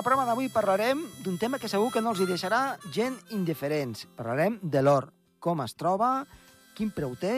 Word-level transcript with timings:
El 0.00 0.04
programa 0.04 0.24
d'avui 0.24 0.46
parlarem 0.48 1.02
d'un 1.20 1.34
tema 1.36 1.58
que 1.60 1.68
segur 1.68 1.90
que 1.92 2.00
no 2.00 2.14
els 2.14 2.22
hi 2.22 2.26
deixarà 2.30 2.78
gent 2.88 3.18
indiferents. 3.36 4.06
Parlarem 4.16 4.56
de 4.62 4.80
l'or, 4.80 5.10
com 5.44 5.60
es 5.60 5.76
troba, 5.76 6.24
quin 6.72 6.88
preu 6.88 7.12
té 7.20 7.34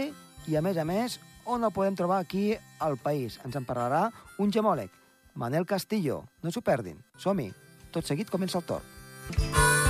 i, 0.47 0.55
a 0.55 0.63
més 0.63 0.79
a 0.79 0.87
més, 0.87 1.19
on 1.43 1.67
el 1.67 1.75
podem 1.75 1.99
trobar 1.99 2.21
aquí 2.23 2.53
al 2.79 3.01
país. 3.03 3.41
Ens 3.43 3.59
en 3.59 3.67
parlarà 3.67 4.07
un 4.39 4.55
gemòleg, 4.55 4.95
Manel 5.35 5.67
Castillo. 5.67 6.23
No 6.47 6.55
s'ho 6.55 6.63
perdin. 6.63 7.03
Som-hi. 7.19 7.51
Tot 7.91 8.07
seguit 8.07 8.31
comença 8.31 8.63
el 8.63 8.69
torn. 8.71 9.82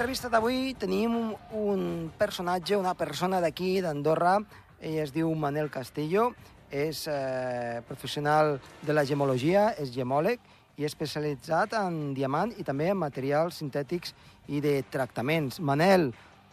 L'entrevista 0.00 0.30
d'avui 0.32 0.70
tenim 0.80 1.12
un, 1.12 1.32
un 1.52 1.80
personatge, 2.16 2.72
una 2.72 2.94
persona 2.96 3.36
d'aquí, 3.44 3.82
d'Andorra. 3.84 4.38
Ell 4.80 4.94
es 5.02 5.10
diu 5.12 5.28
Manel 5.36 5.68
Castillo, 5.68 6.30
és 6.72 7.02
eh, 7.04 7.82
professional 7.84 8.54
de 8.80 8.94
la 8.96 9.02
gemologia, 9.04 9.66
és 9.76 9.90
gemòleg 9.92 10.40
i 10.80 10.86
especialitzat 10.88 11.74
en 11.76 12.14
diamant 12.16 12.54
i 12.56 12.64
també 12.64 12.86
en 12.88 12.96
materials 12.96 13.58
sintètics 13.60 14.14
i 14.48 14.62
de 14.64 14.78
tractaments. 14.88 15.58
Manel, 15.60 16.06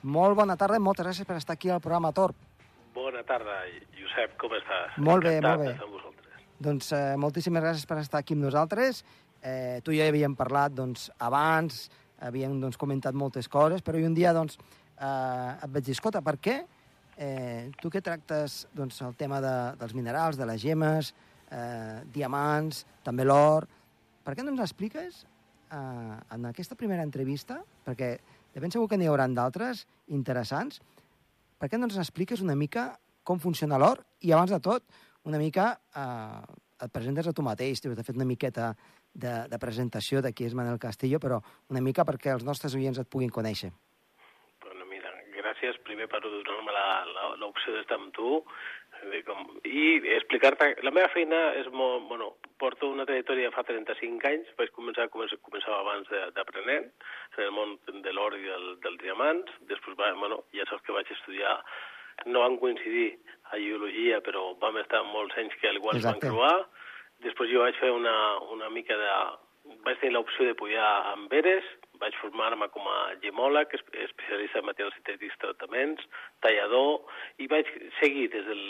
molt 0.03 0.35
bona 0.35 0.57
tarda 0.59 0.75
i 0.75 0.83
moltes 0.83 1.07
gràcies 1.07 1.29
per 1.29 1.37
estar 1.39 1.55
aquí 1.55 1.71
al 1.71 1.79
programa 1.79 2.11
Torp. 2.11 2.35
Bona 2.97 3.23
tarda, 3.23 3.61
Josep, 3.95 4.33
com 4.41 4.57
estàs? 4.59 4.97
Molt 4.99 5.23
bé, 5.23 5.37
Encantat 5.37 5.55
molt 5.55 5.69
bé. 5.69 5.85
amb 5.85 5.95
vosaltres. 5.95 6.43
Doncs 6.67 6.91
eh, 6.91 7.15
moltíssimes 7.15 7.63
gràcies 7.63 7.87
per 7.87 8.01
estar 8.03 8.19
aquí 8.19 8.35
amb 8.35 8.43
nosaltres. 8.49 9.05
Eh, 9.39 9.79
tu 9.87 9.95
ja 9.95 10.11
havíem 10.11 10.35
parlat 10.35 10.75
doncs, 10.75 11.07
abans, 11.15 11.85
havíem 12.19 12.57
doncs, 12.61 12.77
comentat 12.79 13.15
moltes 13.15 13.49
coses, 13.51 13.83
però 13.85 13.99
un 14.01 14.15
dia 14.17 14.33
doncs, 14.35 14.57
eh, 14.97 15.63
et 15.63 15.71
vaig 15.71 15.85
dir, 15.85 15.95
escolta, 15.95 16.21
per 16.25 16.37
què 16.41 16.57
eh, 17.17 17.69
tu 17.81 17.91
que 17.93 18.01
tractes 18.01 18.65
doncs, 18.75 19.01
el 19.05 19.15
tema 19.15 19.41
de, 19.43 19.55
dels 19.79 19.95
minerals, 19.97 20.37
de 20.37 20.47
les 20.49 20.61
gemes, 20.61 21.13
eh, 21.51 22.03
diamants, 22.13 22.85
també 23.03 23.25
l'or, 23.25 23.67
per 24.23 24.35
què 24.35 24.45
no 24.45 24.53
ens 24.53 24.65
expliques 24.65 25.23
eh, 25.23 26.17
en 26.35 26.49
aquesta 26.49 26.75
primera 26.75 27.05
entrevista, 27.05 27.61
perquè 27.85 28.15
de 28.53 28.63
ben 28.63 28.73
segur 28.73 28.87
que 28.89 28.97
n'hi 28.97 29.09
haurà 29.09 29.27
d'altres 29.29 29.85
interessants, 30.07 30.81
per 31.57 31.69
què 31.69 31.77
no 31.77 31.89
ens 31.89 31.97
expliques 31.97 32.41
una 32.41 32.55
mica 32.55 32.91
com 33.27 33.41
funciona 33.41 33.79
l'or 33.81 34.03
i, 34.21 34.31
abans 34.31 34.53
de 34.53 34.61
tot, 34.63 34.85
una 35.27 35.39
mica 35.41 35.73
eh, 35.95 36.57
et 36.85 36.93
presentes 36.93 37.27
a 37.27 37.33
tu 37.33 37.43
mateix, 37.45 37.81
t'he 37.81 37.93
fet 37.95 38.15
una 38.15 38.27
miqueta 38.27 38.71
de, 39.17 39.33
de 39.49 39.57
presentació 39.59 40.21
de 40.21 40.31
qui 40.33 40.45
és 40.47 40.53
Manel 40.57 40.77
Castillo, 40.79 41.19
però 41.19 41.41
una 41.73 41.81
mica 41.81 42.05
perquè 42.05 42.35
els 42.35 42.45
nostres 42.45 42.75
oients 42.77 42.99
et 43.01 43.09
puguin 43.09 43.33
conèixer. 43.33 43.71
Bueno, 44.63 44.85
mira, 44.89 45.09
gràcies 45.37 45.77
primer 45.87 46.07
per 46.11 46.21
donar-me 46.23 46.73
l'opció 47.41 47.73
d'estar 47.75 47.97
amb 47.99 48.13
tu 48.15 48.43
de 49.11 49.19
com, 49.27 49.43
i 49.65 49.97
explicar-te... 50.17 50.71
La 50.85 50.91
meva 50.93 51.09
feina 51.13 51.37
és 51.59 51.67
molt... 51.73 52.07
Bueno, 52.09 52.31
porto 52.57 52.87
una 52.89 53.05
trajectòria 53.05 53.51
fa 53.53 53.61
35 53.67 54.25
anys, 54.25 54.47
vaig 54.57 54.71
començar, 54.73 55.05
començar 55.13 55.37
començava 55.45 55.81
abans 55.83 56.07
de- 56.09 56.23
d'aprenent 56.33 56.87
en 57.37 57.43
el 57.43 57.51
món 57.53 57.75
de 58.01 58.13
l'or 58.15 58.33
i 58.37 58.41
del, 58.47 58.65
dels 58.81 58.97
diamants, 59.03 59.51
després, 59.69 59.93
va, 59.99 60.09
bueno, 60.17 60.39
ja 60.57 60.65
saps 60.69 60.81
que 60.87 60.95
vaig 60.95 61.11
estudiar 61.13 61.53
no 62.25 62.41
van 62.41 62.57
coincidir 62.57 63.11
a 63.53 63.59
geologia, 63.61 64.17
però 64.25 64.47
vam 64.57 64.79
estar 64.81 65.03
molts 65.05 65.37
anys 65.37 65.53
que 65.61 65.69
igual 65.77 65.99
es 65.99 66.07
van 66.07 66.17
Exacte. 66.17 66.31
creuar. 66.33 66.57
Després 67.25 67.49
jo 67.51 67.63
vaig 67.65 67.75
fer 67.81 67.91
una, 67.91 68.15
una 68.53 68.69
mica 68.69 68.97
de... 68.97 69.11
Vaig 69.83 69.97
tenir 69.99 70.13
l'opció 70.15 70.45
de 70.47 70.53
pujar 70.55 70.79
a 70.79 71.11
Amberes, 71.11 71.65
vaig 71.99 72.13
formar-me 72.21 72.69
com 72.71 72.85
a 72.87 73.17
gemòleg, 73.19 73.73
es- 73.75 73.83
especialista 74.05 74.61
en 74.61 74.65
materials 74.69 74.95
sintètics 74.95 75.35
tractaments, 75.41 76.05
tallador, 76.39 77.01
i 77.43 77.49
vaig 77.51 77.67
seguir 77.99 78.29
des 78.31 78.45
del 78.47 78.61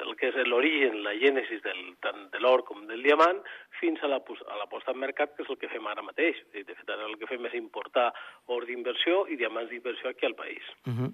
el 0.00 0.16
que 0.18 0.32
és 0.32 0.40
l'origen, 0.50 1.04
la 1.06 1.14
gènesis 1.22 1.62
del, 1.62 1.78
tant 2.02 2.26
de 2.34 2.42
l'or 2.42 2.64
com 2.66 2.82
del 2.90 3.02
diamant, 3.06 3.38
fins 3.78 4.02
a 4.02 4.10
la, 4.10 4.18
a 4.18 4.58
la 4.58 4.66
posta 4.66 4.90
en 4.90 4.98
mercat, 4.98 5.36
que 5.36 5.46
és 5.46 5.50
el 5.54 5.58
que 5.62 5.70
fem 5.70 5.86
ara 5.86 6.02
mateix. 6.02 6.42
De 6.50 6.64
fet, 6.66 6.86
ara 6.90 7.06
el 7.06 7.14
que 7.20 7.30
fem 7.30 7.46
és 7.46 7.54
importar 7.54 8.10
or 8.50 8.66
d'inversió 8.66 9.28
i 9.30 9.38
diamants 9.38 9.70
d'inversió 9.70 10.10
aquí 10.10 10.26
al 10.26 10.34
país. 10.34 10.66
Uh 10.82 10.92
-huh. 10.98 11.12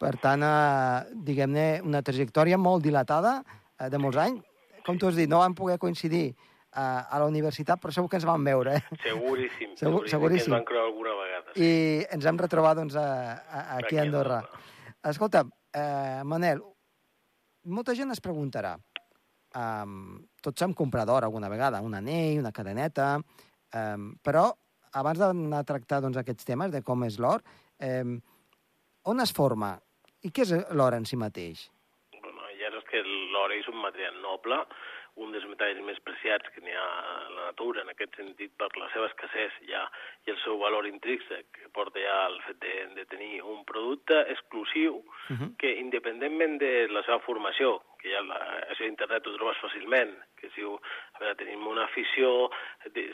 Per 0.00 0.16
tant, 0.24 0.40
eh, 0.40 1.04
diguem-ne, 1.12 1.82
una 1.84 2.00
trajectòria 2.00 2.56
molt 2.56 2.82
dilatada, 2.82 3.42
eh, 3.78 3.90
de 3.90 3.98
molts 3.98 4.16
anys. 4.16 4.40
Com 4.86 4.98
tu 4.98 5.08
has 5.10 5.16
dit, 5.18 5.28
no 5.30 5.38
vam 5.42 5.54
poder 5.54 5.78
coincidir 5.78 6.30
eh, 6.30 6.80
a 6.80 7.18
la 7.18 7.26
universitat, 7.26 7.80
però 7.82 7.92
segur 7.92 8.08
que 8.10 8.16
ens 8.20 8.26
vam 8.28 8.44
veure. 8.44 8.76
Eh? 8.78 8.98
Seguríssim, 9.04 9.74
Segur- 9.80 10.06
seguríssim, 10.08 10.52
ens 10.52 10.58
van 10.60 10.64
creuar 10.68 10.86
alguna 10.88 11.14
vegada. 11.18 11.52
sí. 11.54 11.64
I 11.64 12.06
ens 12.16 12.26
hem 12.26 12.38
retrobat 12.38 12.76
doncs, 12.80 12.96
a, 12.96 13.06
a, 13.42 13.64
aquí 13.78 13.98
a 13.98 14.02
Andorra. 14.06 14.40
Escolta, 15.10 15.44
eh, 15.72 16.20
Manel, 16.24 16.62
molta 17.64 17.94
gent 17.94 18.10
es 18.14 18.20
preguntarà, 18.24 18.76
um, 19.56 20.20
tots 20.42 20.62
hem 20.62 20.72
comprat 20.74 21.08
alguna 21.08 21.48
vegada, 21.48 21.80
un 21.84 21.94
anell, 21.94 22.38
una 22.40 22.52
cadeneta, 22.52 23.16
um, 23.74 24.10
però 24.22 24.50
abans 24.92 25.18
d'anar 25.18 25.60
a 25.60 25.64
tractar 25.64 26.00
doncs, 26.02 26.16
aquests 26.16 26.44
temes 26.44 26.72
de 26.72 26.82
com 26.82 27.04
és 27.04 27.18
l'or, 27.18 27.42
um, 27.82 28.16
on 29.04 29.20
es 29.20 29.32
forma 29.32 29.74
i 30.22 30.30
què 30.30 30.42
és 30.44 30.50
l'or 30.76 30.94
en 30.94 31.06
si 31.08 31.16
mateix? 31.16 31.68
L'or 33.50 33.58
és 33.58 33.68
un 33.68 33.80
material 33.82 34.14
noble, 34.22 34.62
un 35.20 35.32
dels 35.34 35.44
metalls 35.50 35.80
més 35.82 35.98
preciats 36.06 36.52
que 36.54 36.62
n'hi 36.62 36.74
ha 36.78 36.86
a 36.86 37.14
la 37.34 37.46
natura, 37.48 37.82
en 37.82 37.90
aquest 37.90 38.14
sentit, 38.16 38.52
per 38.56 38.70
la 38.78 38.86
seva 38.94 39.08
escassez 39.10 39.56
ja, 39.66 39.82
i 40.26 40.30
el 40.30 40.38
seu 40.44 40.60
valor 40.62 40.86
intrínsec, 40.86 41.48
que 41.56 41.70
porta 41.74 41.98
ja 41.98 42.16
al 42.28 42.38
fet 42.46 42.60
de, 42.62 42.74
de 42.94 43.04
tenir 43.10 43.42
un 43.42 43.64
producte 43.66 44.22
exclusiu 44.30 45.02
Uh 45.30 45.36
-huh. 45.36 45.56
que, 45.56 45.70
independentment 45.78 46.58
de 46.58 46.88
la 46.90 47.02
seva 47.04 47.20
formació, 47.20 47.82
que 48.00 48.10
ja 48.10 48.20
la, 48.20 48.38
això 48.70 48.82
d'internet 48.82 49.26
ho 49.26 49.36
trobes 49.36 49.60
fàcilment, 49.62 50.10
que 50.36 50.46
es 50.48 50.54
diu, 50.54 50.74
a 51.14 51.18
veure, 51.20 51.36
tenim 51.36 51.66
una 51.66 51.84
afició, 51.84 52.50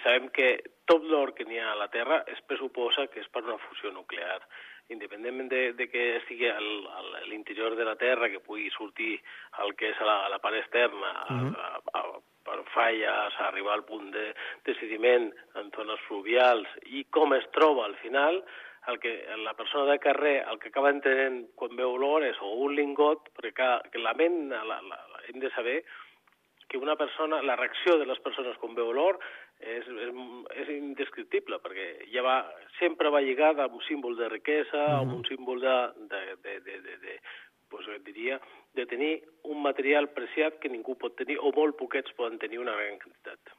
sabem 0.02 0.30
que 0.30 0.62
tot 0.86 1.02
l'or 1.04 1.34
que 1.34 1.44
n'hi 1.44 1.58
ha 1.58 1.72
a 1.72 1.82
la 1.82 1.88
Terra 1.88 2.24
es 2.26 2.40
pressuposa 2.48 3.06
que 3.08 3.20
és 3.20 3.28
per 3.28 3.44
una 3.44 3.58
fusió 3.58 3.92
nuclear 3.92 4.40
independentment 4.88 5.48
de, 5.50 5.72
de 5.74 5.88
que 5.90 6.16
estigui 6.16 6.48
al- 6.48 6.86
a 6.86 7.24
l'interior 7.26 7.74
de 7.76 7.84
la 7.84 7.96
Terra, 7.96 8.28
que 8.30 8.40
pugui 8.40 8.70
sortir 8.70 9.20
el 9.64 9.74
que 9.74 9.90
és 9.90 10.00
a 10.00 10.04
la, 10.06 10.16
a 10.26 10.28
la 10.28 10.38
part 10.38 10.56
externa, 10.56 11.10
a, 11.26 11.32
Mhm. 11.32 11.54
a, 11.58 11.80
a, 11.98 12.04
per 12.46 12.60
falles, 12.74 13.34
a 13.40 13.48
arribar 13.48 13.74
al 13.74 13.84
punt 13.84 14.12
de, 14.14 14.32
de 14.64 14.74
sediment 14.78 15.32
en 15.56 15.70
zones 15.74 15.98
fluvials, 16.06 16.68
i 16.86 17.04
com 17.10 17.32
es 17.34 17.48
troba 17.50 17.84
al 17.86 17.96
final, 17.96 18.44
el 18.86 19.00
que 19.02 19.26
la 19.42 19.54
persona 19.58 19.90
de 19.90 19.98
carrer 19.98 20.44
el 20.48 20.60
que 20.62 20.68
acaba 20.68 20.90
entenent 20.94 21.48
quan 21.58 21.74
veu 21.74 21.96
l'or 21.98 22.22
és 22.22 22.36
o 22.40 22.52
un 22.68 22.76
lingot, 22.76 23.32
perquè 23.34 23.90
que 23.90 23.98
la 23.98 24.14
ment 24.14 24.48
la, 24.50 24.62
la, 24.62 24.78
la, 24.86 25.20
hem 25.26 25.40
de 25.42 25.50
saber 25.56 25.80
que 26.68 26.78
una 26.78 26.96
persona, 26.96 27.42
la 27.42 27.56
reacció 27.56 27.96
de 27.98 28.06
les 28.06 28.18
persones 28.24 28.56
quan 28.58 28.74
veu 28.74 28.92
l'or 28.92 29.18
és, 29.60 29.86
és, 29.86 30.12
és 30.62 30.70
indescriptible, 30.74 31.60
perquè 31.62 32.06
ja 32.12 32.24
va, 32.26 32.36
sempre 32.80 33.10
va 33.12 33.22
lligada 33.24 33.66
amb 33.66 33.78
un 33.78 33.84
símbol 33.86 34.16
de 34.18 34.28
riquesa, 34.28 34.82
amb 34.98 35.14
un 35.14 35.24
símbol 35.28 35.60
de, 35.62 35.76
de, 36.10 36.22
de, 36.42 36.56
de, 36.66 36.80
de, 36.88 36.96
de 37.04 37.20
pues, 37.70 37.86
diria, 38.04 38.40
de 38.74 38.86
tenir 38.86 39.12
un 39.44 39.62
material 39.62 40.10
preciat 40.14 40.58
que 40.62 40.68
ningú 40.72 40.96
pot 40.98 41.16
tenir, 41.18 41.38
o 41.40 41.52
molt 41.56 41.78
poquets 41.78 42.12
poden 42.18 42.38
tenir 42.42 42.60
una 42.62 42.74
gran 42.76 42.98
quantitat. 43.02 43.54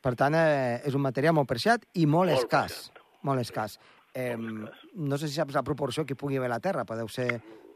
Per 0.00 0.14
tant, 0.16 0.34
eh, 0.38 0.80
és 0.88 0.94
un 0.96 1.04
material 1.04 1.34
molt 1.36 1.48
preciat 1.50 1.84
i 2.00 2.06
molt, 2.06 2.30
Molt 2.30 2.38
escàs. 2.38 2.76
preciat. 2.88 3.02
Molt 3.22 3.40
escàs. 3.44 3.78
Eh, 4.14 4.34
Molt 4.36 4.70
escàs. 4.70 4.86
no 4.94 5.18
sé 5.18 5.28
si 5.28 5.34
saps 5.34 5.54
la 5.54 5.62
proporció 5.62 6.06
que 6.06 6.16
pugui 6.16 6.38
haver 6.38 6.48
a 6.48 6.54
la 6.56 6.60
Terra, 6.64 6.86
però 6.88 6.96
deu 6.96 7.08
ser 7.08 7.28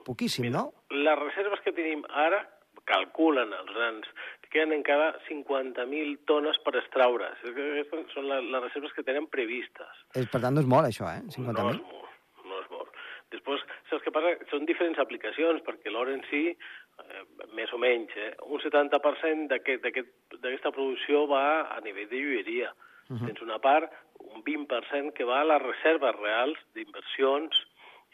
poquíssim, 0.04 0.50
no? 0.50 0.70
Les 0.90 1.18
reserves 1.18 1.60
que 1.64 1.72
tenim 1.72 2.04
ara 2.08 2.40
calculen 2.84 3.52
els 3.52 3.72
grans 3.72 4.08
queden 4.54 4.72
encara 4.76 5.10
50.000 5.28 6.20
tones 6.30 6.56
per 6.64 6.76
extraure. 6.78 7.32
Aquestes 7.50 8.14
són 8.14 8.28
les, 8.30 8.46
les 8.54 8.62
reserves 8.68 8.94
que 8.96 9.02
tenen 9.06 9.26
previstes. 9.32 10.04
És, 10.14 10.28
per 10.30 10.40
tant, 10.44 10.54
no 10.54 10.62
és 10.62 10.70
molt, 10.70 10.86
això, 10.88 11.10
eh? 11.10 11.20
No 11.26 11.34
50.000. 11.34 11.74
és 11.74 11.82
molt, 11.82 12.46
no 12.46 12.60
és 12.62 12.70
molt. 12.70 12.94
Després, 13.34 13.64
saps 13.90 14.04
què 14.06 14.12
passa? 14.14 14.34
Són 14.52 14.64
diferents 14.68 15.00
aplicacions, 15.02 15.62
perquè 15.66 15.90
l'or 15.90 16.08
en 16.12 16.22
si, 16.30 16.44
eh, 16.54 17.24
més 17.58 17.72
o 17.74 17.78
menys, 17.82 18.14
eh, 18.16 18.30
un 18.46 18.60
70% 18.62 19.48
d'aquest- 19.50 19.82
d'aquest- 19.82 20.38
d'aquesta 20.40 20.70
producció 20.70 21.26
va 21.26 21.74
a 21.74 21.80
nivell 21.80 22.08
de 22.08 22.22
joieria. 22.22 22.72
Uh 23.10 23.16
-huh. 23.16 23.26
Tens 23.26 23.42
una 23.42 23.58
part, 23.58 23.90
un 24.20 24.42
20% 24.44 25.12
que 25.12 25.24
va 25.24 25.40
a 25.40 25.44
les 25.44 25.62
reserves 25.62 26.14
reals 26.16 26.58
d'inversions 26.74 27.63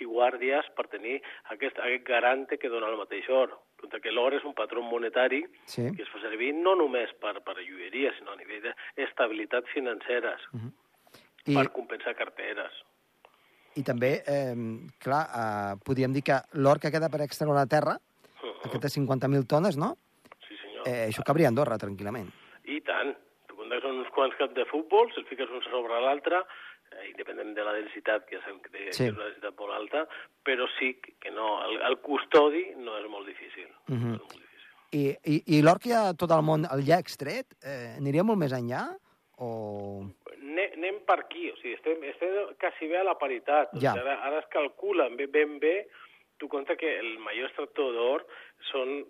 i 0.00 0.06
guàrdies 0.08 0.66
per 0.76 0.86
tenir 0.88 1.20
aquest, 1.54 1.78
aquest 1.78 2.04
garante 2.06 2.58
que 2.58 2.68
dona 2.68 2.88
el 2.88 2.96
mateix 2.96 3.28
or. 3.28 3.52
Compte 3.80 4.00
que 4.00 4.12
l'or 4.12 4.34
és 4.34 4.44
un 4.44 4.54
patró 4.54 4.82
monetari 4.82 5.44
Sí. 5.64 5.86
que 5.96 6.02
es 6.02 6.08
fa 6.12 6.20
servir 6.20 6.52
no 6.54 6.74
només 6.76 7.12
per, 7.20 7.40
per 7.42 7.56
joieria, 7.56 8.12
sinó 8.18 8.32
a 8.32 8.36
nivell 8.36 8.62
d'estabilitat 8.96 9.64
financeres, 9.72 10.40
uh 10.52 10.58
-huh. 10.60 10.72
I, 11.46 11.54
per 11.54 11.70
compensar 11.72 12.14
carteres. 12.14 12.72
I 13.76 13.82
també, 13.82 14.22
eh, 14.26 14.54
clar, 14.98 15.24
eh, 15.30 15.76
podríem 15.84 16.12
dir 16.12 16.22
que 16.22 16.36
l'or 16.52 16.78
que 16.80 16.90
queda 16.90 17.08
per 17.08 17.20
extreure 17.22 17.54
la 17.54 17.66
Terra 17.66 17.96
Uh 18.42 18.46
-huh. 18.48 18.66
aquestes 18.66 18.92
50.000 18.96 19.46
tones, 19.46 19.76
no? 19.76 19.96
Sí, 20.48 20.56
senyor. 20.56 20.88
Eh, 20.88 21.08
això 21.08 21.22
cabria 21.24 21.46
a 21.46 21.48
Andorra, 21.50 21.76
tranquil·lament. 21.78 22.28
I 22.64 22.80
tant. 22.82 23.16
Tu 23.46 23.54
comptes 23.56 23.84
uns 23.84 24.08
quants 24.10 24.34
caps 24.36 24.54
de 24.54 24.64
futbol, 24.66 25.10
se'ls 25.14 25.26
fiques 25.28 25.48
un 25.50 25.62
sobre 25.62 26.00
l'altre, 26.00 26.44
independent 27.08 27.54
de 27.56 27.64
la 27.64 27.72
densitat, 27.78 28.24
que 28.26 28.36
ja 28.38 28.42
sabem 28.44 28.60
que, 28.64 28.70
té, 28.70 28.92
Sí. 28.92 29.04
que 29.04 29.10
és 29.10 29.16
una 29.16 29.26
densitat 29.30 29.58
molt 29.58 29.72
alta, 29.76 30.06
però 30.44 30.66
sí 30.78 30.94
que 31.00 31.30
no, 31.30 31.62
el, 31.64 31.80
el 31.86 31.98
custodi 32.02 32.64
no 32.76 32.96
és 32.98 33.06
molt 33.08 33.26
difícil. 33.26 33.68
Mhm. 33.88 34.08
no 34.10 34.14
és 34.16 34.20
molt 34.20 34.32
difícil. 34.32 34.46
I, 34.92 35.04
i, 35.24 35.42
i 35.58 35.62
l'or 35.62 35.78
que 35.78 35.90
hi 35.90 35.92
ha 35.94 36.08
a 36.10 36.14
tot 36.18 36.30
el 36.34 36.42
món, 36.42 36.64
el 36.74 36.82
ja 36.86 36.98
extret, 36.98 37.46
eh, 37.62 37.94
aniria 37.98 38.24
molt 38.26 38.38
més 38.42 38.52
enllà? 38.52 38.88
O... 39.38 40.02
Ne, 40.42 40.66
anem 40.74 40.98
per 41.06 41.20
aquí, 41.20 41.46
o 41.50 41.56
sigui, 41.60 41.74
estem, 41.78 42.02
estem 42.10 42.50
quasi 42.60 42.88
bé 42.90 42.98
a 42.98 43.04
la 43.06 43.14
paritat. 43.16 43.70
O 43.72 43.78
Ja. 43.80 43.94
sigui, 43.94 44.02
ara, 44.02 44.18
ara 44.26 44.40
es 44.42 44.48
calcula 44.50 45.08
ben, 45.08 45.30
ben 45.30 45.58
bé, 45.62 45.88
tu 46.38 46.48
compte 46.48 46.76
que 46.76 46.98
el 46.98 47.18
major 47.18 47.46
extractor 47.48 47.92
d'or 47.94 48.26
són 48.72 49.06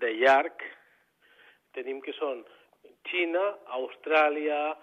de 0.00 0.10
llarg, 0.14 0.64
tenim 1.74 2.00
que 2.00 2.12
són 2.16 2.44
Xina, 3.10 3.44
Austràlia, 3.76 4.76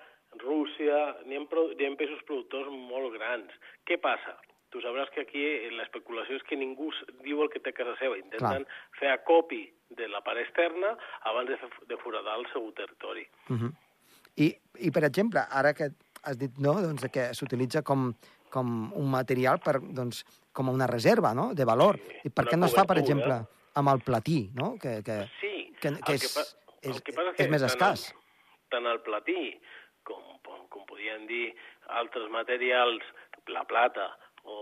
Rússia, 0.44 1.00
n'hi 1.26 1.38
ha, 1.38 1.44
n'hi 1.46 1.88
ha 1.88 1.96
països 2.00 2.24
productors 2.28 2.70
molt 2.72 3.14
grans. 3.16 3.52
Què 3.88 3.98
passa? 4.02 4.36
Tu 4.74 4.82
sabràs 4.84 5.10
que 5.16 5.24
aquí 5.24 5.44
l'especulació 5.78 6.36
és 6.36 6.44
que 6.44 6.58
ningú 6.60 6.90
diu 7.24 7.42
el 7.42 7.50
que 7.50 7.62
té 7.64 7.72
a 7.72 7.78
casa 7.78 7.96
seva. 8.02 8.18
Intenten 8.20 8.66
fer 9.00 9.14
acopi 9.14 9.64
de 9.96 10.10
la 10.12 10.20
part 10.22 10.42
externa 10.42 10.92
abans 11.30 11.48
de, 11.50 11.58
fer- 11.62 11.86
de 11.88 11.98
foradar 12.02 12.36
el 12.42 12.48
seu 12.52 12.72
territori. 12.76 13.24
Uh 13.50 13.56
-huh. 13.56 13.72
I, 14.38 14.54
I, 14.80 14.92
per 14.92 15.04
exemple, 15.04 15.40
ara 15.50 15.74
que 15.74 15.90
has 16.24 16.38
dit 16.38 16.52
no, 16.60 16.74
doncs, 16.82 17.08
que 17.12 17.34
s'utilitza 17.34 17.82
com, 17.82 18.14
com 18.50 18.92
un 18.94 19.10
material 19.10 19.60
per, 19.64 19.80
doncs, 19.82 20.26
com 20.52 20.70
una 20.70 20.88
reserva 20.88 21.34
no? 21.34 21.54
de 21.54 21.66
valor. 21.66 21.98
Sí, 21.98 22.28
I 22.28 22.30
per 22.30 22.46
què 22.46 22.58
no 22.58 22.66
es 22.66 22.76
fa, 22.76 22.86
per 22.86 22.98
exemple, 22.98 23.40
amb 23.74 23.90
el 23.90 24.00
platí, 24.02 24.50
no? 24.54 24.76
que, 24.82 25.02
que, 25.04 25.30
Sí, 25.40 25.74
que, 25.80 25.88
el 25.88 26.00
que 26.04 26.14
és, 26.14 26.38
el 26.82 26.92
és, 26.92 27.02
que 27.02 27.14
passa 27.14 27.34
és 27.38 27.50
més 27.50 27.62
tant 27.62 27.70
escàs. 27.72 28.12
El, 28.12 28.20
tant 28.70 28.86
el 28.86 29.00
platí 29.02 29.60
com, 30.08 30.24
com 30.74 30.88
podien 30.90 31.28
dir 31.30 31.52
altres 32.02 32.30
materials, 32.34 33.06
la 33.52 33.64
plata 33.68 34.10
o 34.48 34.58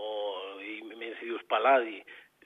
i 0.62 0.80
més 0.98 1.16
si 1.20 1.30
dius 1.30 1.44
paladi, 1.50 2.00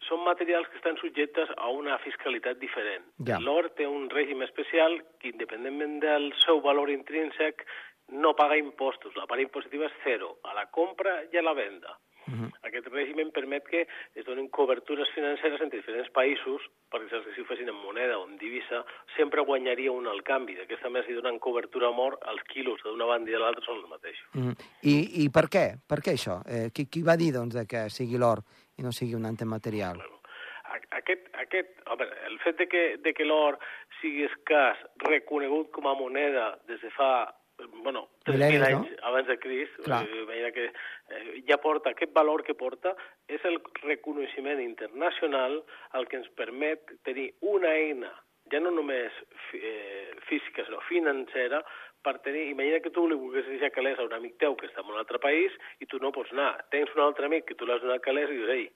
són 0.06 0.22
materials 0.24 0.68
que 0.70 0.78
estan 0.80 0.96
subjectes 1.00 1.50
a 1.56 1.68
una 1.72 1.98
fiscalitat 2.04 2.60
diferent. 2.60 3.04
Ja. 3.28 3.38
L'or 3.42 3.68
té 3.76 3.86
un 3.88 4.08
règim 4.12 4.42
especial 4.46 4.96
que, 5.18 5.32
independentment 5.32 5.98
del 6.04 6.30
seu 6.44 6.62
valor 6.64 6.92
intrínsec, 6.92 7.64
no 8.10 8.34
paga 8.36 8.58
impostos. 8.58 9.14
La 9.16 9.28
part 9.30 9.42
impositiva 9.44 9.86
és 9.90 9.98
zero, 10.04 10.38
a 10.44 10.56
la 10.56 10.66
compra 10.72 11.20
i 11.30 11.38
a 11.38 11.44
la 11.44 11.54
venda. 11.54 11.96
Uh 12.30 12.38
-huh. 12.38 12.50
Aquest 12.62 12.86
règim 12.86 13.30
permet 13.32 13.66
que 13.66 13.86
es 14.14 14.24
donin 14.24 14.48
cobertures 14.48 15.08
financeres 15.14 15.60
entre 15.60 15.78
diferents 15.78 16.10
països, 16.10 16.62
perquè 16.90 17.08
que 17.24 17.34
si 17.34 17.40
ho 17.40 17.44
fessin 17.44 17.68
en 17.68 17.74
moneda 17.74 18.18
o 18.18 18.28
en 18.28 18.36
divisa, 18.38 18.84
sempre 19.16 19.40
guanyaria 19.40 19.90
un 19.92 20.06
al 20.06 20.22
canvi. 20.22 20.54
D'aquesta 20.54 20.88
manera, 20.88 21.06
si 21.06 21.14
donen 21.14 21.38
cobertura 21.38 21.88
a 21.88 21.92
mort, 21.92 22.22
els 22.26 22.42
quilos 22.44 22.80
d'una 22.84 23.04
banda 23.04 23.30
i 23.30 23.34
de 23.34 23.38
l'altra 23.38 23.64
són 23.64 23.76
els 23.78 23.88
mateixos. 23.88 24.28
Mm. 24.34 24.54
I, 24.82 25.24
I 25.24 25.28
per 25.28 25.46
què? 25.48 25.66
Per 25.88 25.98
què 25.98 26.12
això? 26.14 26.40
Eh, 26.46 26.70
qui, 26.74 26.86
qui 26.86 27.02
va 27.02 27.16
dir 27.16 27.32
doncs, 27.32 27.56
que 27.66 27.88
sigui 27.90 28.16
l'or 28.18 28.42
i 28.78 28.82
no 28.82 28.92
sigui 28.92 29.14
un 29.14 29.26
antematerial? 29.26 29.96
Bueno, 29.96 30.20
aquest, 30.90 31.28
aquest, 31.34 31.68
home, 31.90 32.06
el 32.28 32.38
fet 32.44 32.58
de 32.58 32.66
que, 32.66 32.84
de 33.02 33.12
que 33.12 33.24
l'or 33.24 33.58
sigui 34.00 34.24
escàs, 34.28 34.78
reconegut 35.06 35.70
com 35.74 35.86
a 35.86 35.94
moneda 35.98 36.58
des 36.68 36.80
de 36.80 36.90
fa 36.94 37.10
bueno, 37.82 38.08
3.000 38.26 38.36
Mil·lennis, 38.36 38.60
no? 38.60 38.66
anys 38.84 39.04
abans 39.10 39.26
de 39.28 39.38
Crist, 39.38 39.78
eh, 39.80 40.52
que 40.52 40.64
eh, 40.66 41.42
ja 41.48 41.56
porta, 41.58 41.90
aquest 41.90 42.12
valor 42.14 42.42
que 42.44 42.54
porta 42.54 42.94
és 43.28 43.44
el 43.44 43.60
reconeixement 43.82 44.60
internacional 44.60 45.62
el 45.94 46.08
que 46.08 46.16
ens 46.20 46.28
permet 46.36 46.80
tenir 47.04 47.30
una 47.40 47.72
eina, 47.74 48.10
ja 48.50 48.60
no 48.60 48.70
només 48.74 49.12
fi- 49.50 49.60
eh, 49.62 50.10
física, 50.28 50.64
sinó 50.66 50.80
financera, 50.88 51.62
per 52.02 52.18
tenir, 52.24 52.46
imagina 52.48 52.80
que 52.80 52.90
tu 52.90 53.06
li 53.06 53.14
volguessis 53.14 53.50
deixar 53.58 53.70
calés 53.74 53.98
a 53.98 54.06
un 54.08 54.14
amic 54.16 54.38
teu 54.40 54.54
que 54.56 54.66
està 54.70 54.80
en 54.80 54.88
un 54.94 54.96
altre 54.98 55.18
país 55.20 55.52
i 55.80 55.86
tu 55.86 55.98
no 56.00 56.10
pots 56.12 56.32
anar. 56.32 56.64
Tens 56.72 56.88
un 56.96 57.02
altre 57.04 57.26
amic 57.28 57.44
que 57.44 57.54
tu 57.60 57.66
l'has 57.68 57.82
donat 57.82 58.00
calés 58.00 58.30
i 58.32 58.38
dius, 58.38 58.48
ei, 58.54 58.70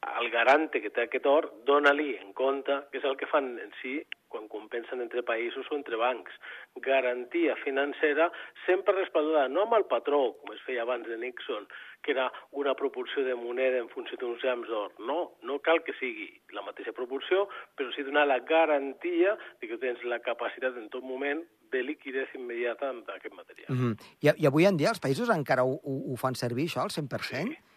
el 0.00 0.30
garante 0.30 0.80
que 0.80 0.90
té 0.90 1.04
aquest 1.04 1.26
or, 1.28 1.50
dona-li 1.68 2.14
en 2.16 2.32
compte, 2.36 2.78
que 2.90 3.00
és 3.00 3.04
el 3.04 3.18
que 3.20 3.28
fan 3.28 3.52
en 3.60 3.72
si 3.82 3.98
quan 4.30 4.46
compensen 4.48 5.02
entre 5.02 5.24
països 5.26 5.66
o 5.68 5.76
entre 5.76 5.98
bancs. 6.00 6.32
Garantia 6.80 7.56
financera 7.64 8.30
sempre 8.64 8.94
respaldada 8.96 9.50
no 9.50 9.66
amb 9.66 9.76
el 9.80 9.86
patró, 9.90 10.22
com 10.40 10.54
es 10.54 10.62
feia 10.64 10.86
abans 10.86 11.08
de 11.10 11.18
Nixon, 11.18 11.66
que 12.00 12.14
era 12.14 12.30
una 12.56 12.76
proporció 12.78 13.24
de 13.26 13.34
moneda 13.36 13.82
en 13.82 13.90
funció 13.92 14.16
d'uns 14.20 14.40
grams 14.40 14.70
d'or. 14.70 14.94
No, 15.04 15.34
no 15.42 15.58
cal 15.66 15.82
que 15.84 15.96
sigui 15.98 16.30
la 16.56 16.64
mateixa 16.64 16.94
proporció, 16.96 17.48
però 17.76 17.92
sí 17.92 18.06
donar 18.06 18.28
la 18.30 18.38
garantia 18.46 19.34
de 19.60 19.68
que 19.68 19.80
tens 19.82 20.04
la 20.06 20.22
capacitat 20.24 20.78
en 20.78 20.88
tot 20.94 21.04
moment 21.04 21.42
de 21.70 21.82
liquidez 21.84 22.30
immediata 22.34 22.92
d'aquest 23.06 23.34
material. 23.34 23.68
Mm 23.68 23.78
-hmm. 23.82 23.94
I, 24.22 24.42
I 24.42 24.46
avui 24.46 24.64
en 24.64 24.76
dia 24.76 24.88
els 24.94 25.02
països 25.02 25.28
encara 25.28 25.64
ho, 25.64 25.74
ho, 25.82 26.12
ho 26.12 26.16
fan 26.16 26.34
servir, 26.34 26.66
això, 26.66 26.82
al 26.82 26.90
100%? 26.90 27.50
ho 27.50 27.69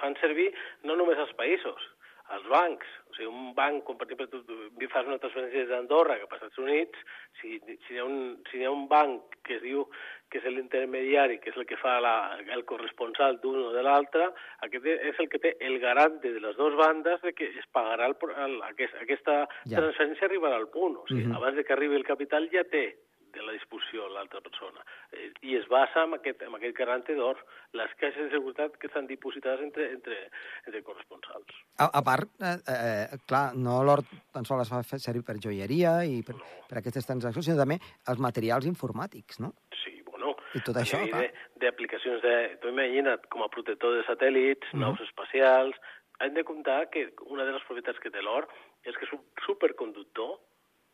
fan 0.00 0.16
servir 0.20 0.52
no 0.84 0.96
només 0.96 1.18
els 1.18 1.32
països, 1.38 1.90
els 2.34 2.46
bancs. 2.48 2.86
O 3.10 3.14
sigui, 3.14 3.28
un 3.28 3.54
banc, 3.54 3.84
com 3.84 3.96
per 4.00 4.06
exemple 4.08 4.26
tu, 4.32 4.40
tu 4.46 4.88
fas 4.88 5.06
una 5.06 5.18
transferència 5.20 5.60
des 5.60 5.68
d'Andorra 5.68 6.16
cap 6.22 6.32
als 6.32 6.42
Estats 6.42 6.58
Units, 6.58 6.98
si, 7.40 7.58
si, 7.86 7.94
hi 7.94 7.98
ha 8.00 8.04
un, 8.04 8.42
si 8.50 8.58
hi 8.58 8.64
ha 8.64 8.70
un 8.72 8.86
banc 8.88 9.36
que 9.44 9.56
es 9.58 9.62
diu 9.62 9.84
que 10.32 10.40
és 10.40 10.46
l'intermediari, 10.50 11.36
que 11.38 11.50
és 11.52 11.56
el 11.60 11.66
que 11.68 11.76
fa 11.78 11.98
la, 12.02 12.14
el 12.56 12.64
corresponsal 12.66 13.36
d'un 13.42 13.60
o 13.68 13.72
de 13.76 13.82
l'altre, 13.86 14.30
aquest 14.66 14.86
és 14.90 15.20
el 15.22 15.28
que 15.30 15.38
té 15.38 15.52
el 15.60 15.76
garante 15.78 16.32
de 16.32 16.40
les 16.42 16.56
dues 16.56 16.74
bandes 16.80 17.20
de 17.22 17.34
que 17.36 17.52
es 17.52 17.68
pagarà 17.70 18.08
el, 18.10 18.16
el, 18.46 18.56
aquest, 18.72 18.96
aquesta 19.04 19.36
Ja. 19.68 19.76
transferència 19.78 20.26
arribarà 20.26 20.56
al 20.58 20.70
punt. 20.72 20.96
O 20.96 21.06
sigui, 21.06 21.26
Mhm. 21.28 21.36
abans 21.36 21.54
de 21.56 21.64
que 21.64 21.72
arribi 21.76 21.94
el 21.94 22.04
capital 22.08 22.48
ja 22.50 22.64
té 22.64 22.96
de 23.34 23.42
la 23.42 23.52
disposició 23.52 24.06
l'altra 24.08 24.40
persona. 24.40 24.80
Eh, 25.12 25.32
I 25.42 25.56
es 25.58 25.66
basa 25.68 26.04
en 26.06 26.14
aquest, 26.14 26.42
en 26.46 26.54
aquest 26.54 26.76
garante 26.78 27.14
d'or, 27.18 27.40
les 27.76 27.92
caixes 28.00 28.24
de 28.28 28.30
seguretat 28.36 28.76
que 28.78 28.86
estan 28.86 29.06
dipositades 29.10 29.60
entre, 29.66 29.90
entre, 29.92 30.18
entre 30.66 30.82
corresponsals. 30.86 31.54
A, 31.78 31.90
a 31.92 32.02
part, 32.06 32.30
eh, 32.40 32.54
eh, 32.74 33.18
clar, 33.26 33.54
no 33.56 33.82
l'or 33.84 34.04
tan 34.32 34.44
sols 34.46 34.64
es 34.66 34.70
fa 34.72 34.98
servir 34.98 35.24
per 35.26 35.36
joieria 35.42 35.96
i 36.06 36.22
per, 36.22 36.36
per 36.70 36.78
aquestes 36.80 37.06
transaccions, 37.10 37.44
sinó 37.50 37.58
també 37.60 37.80
els 38.08 38.22
materials 38.22 38.66
informàtics, 38.70 39.40
no? 39.42 39.52
Sí, 39.82 40.00
bueno... 40.06 40.36
I 40.54 40.62
tot 40.62 40.76
a 40.78 40.84
això, 40.86 41.02
clar. 41.10 41.24
de- 41.26 41.50
D'aplicacions 41.64 42.20
de... 42.22 42.34
Tu 42.62 42.68
imagina't, 42.68 43.22
com 43.32 43.42
a 43.42 43.48
protector 43.48 43.94
de 43.98 44.06
satèl·lits, 44.06 44.72
Mhm. 44.72 44.80
naus 44.86 45.00
espacials... 45.00 45.76
Hem 46.22 46.30
de 46.32 46.44
comptar 46.46 46.90
que 46.94 47.08
una 47.26 47.42
de 47.42 47.50
les 47.56 47.62
propietats 47.66 47.98
que 47.98 48.08
té 48.14 48.20
l'or 48.22 48.44
és 48.86 48.94
que 48.94 49.02
és 49.04 49.12
un 49.16 49.18
superconductor, 49.42 50.36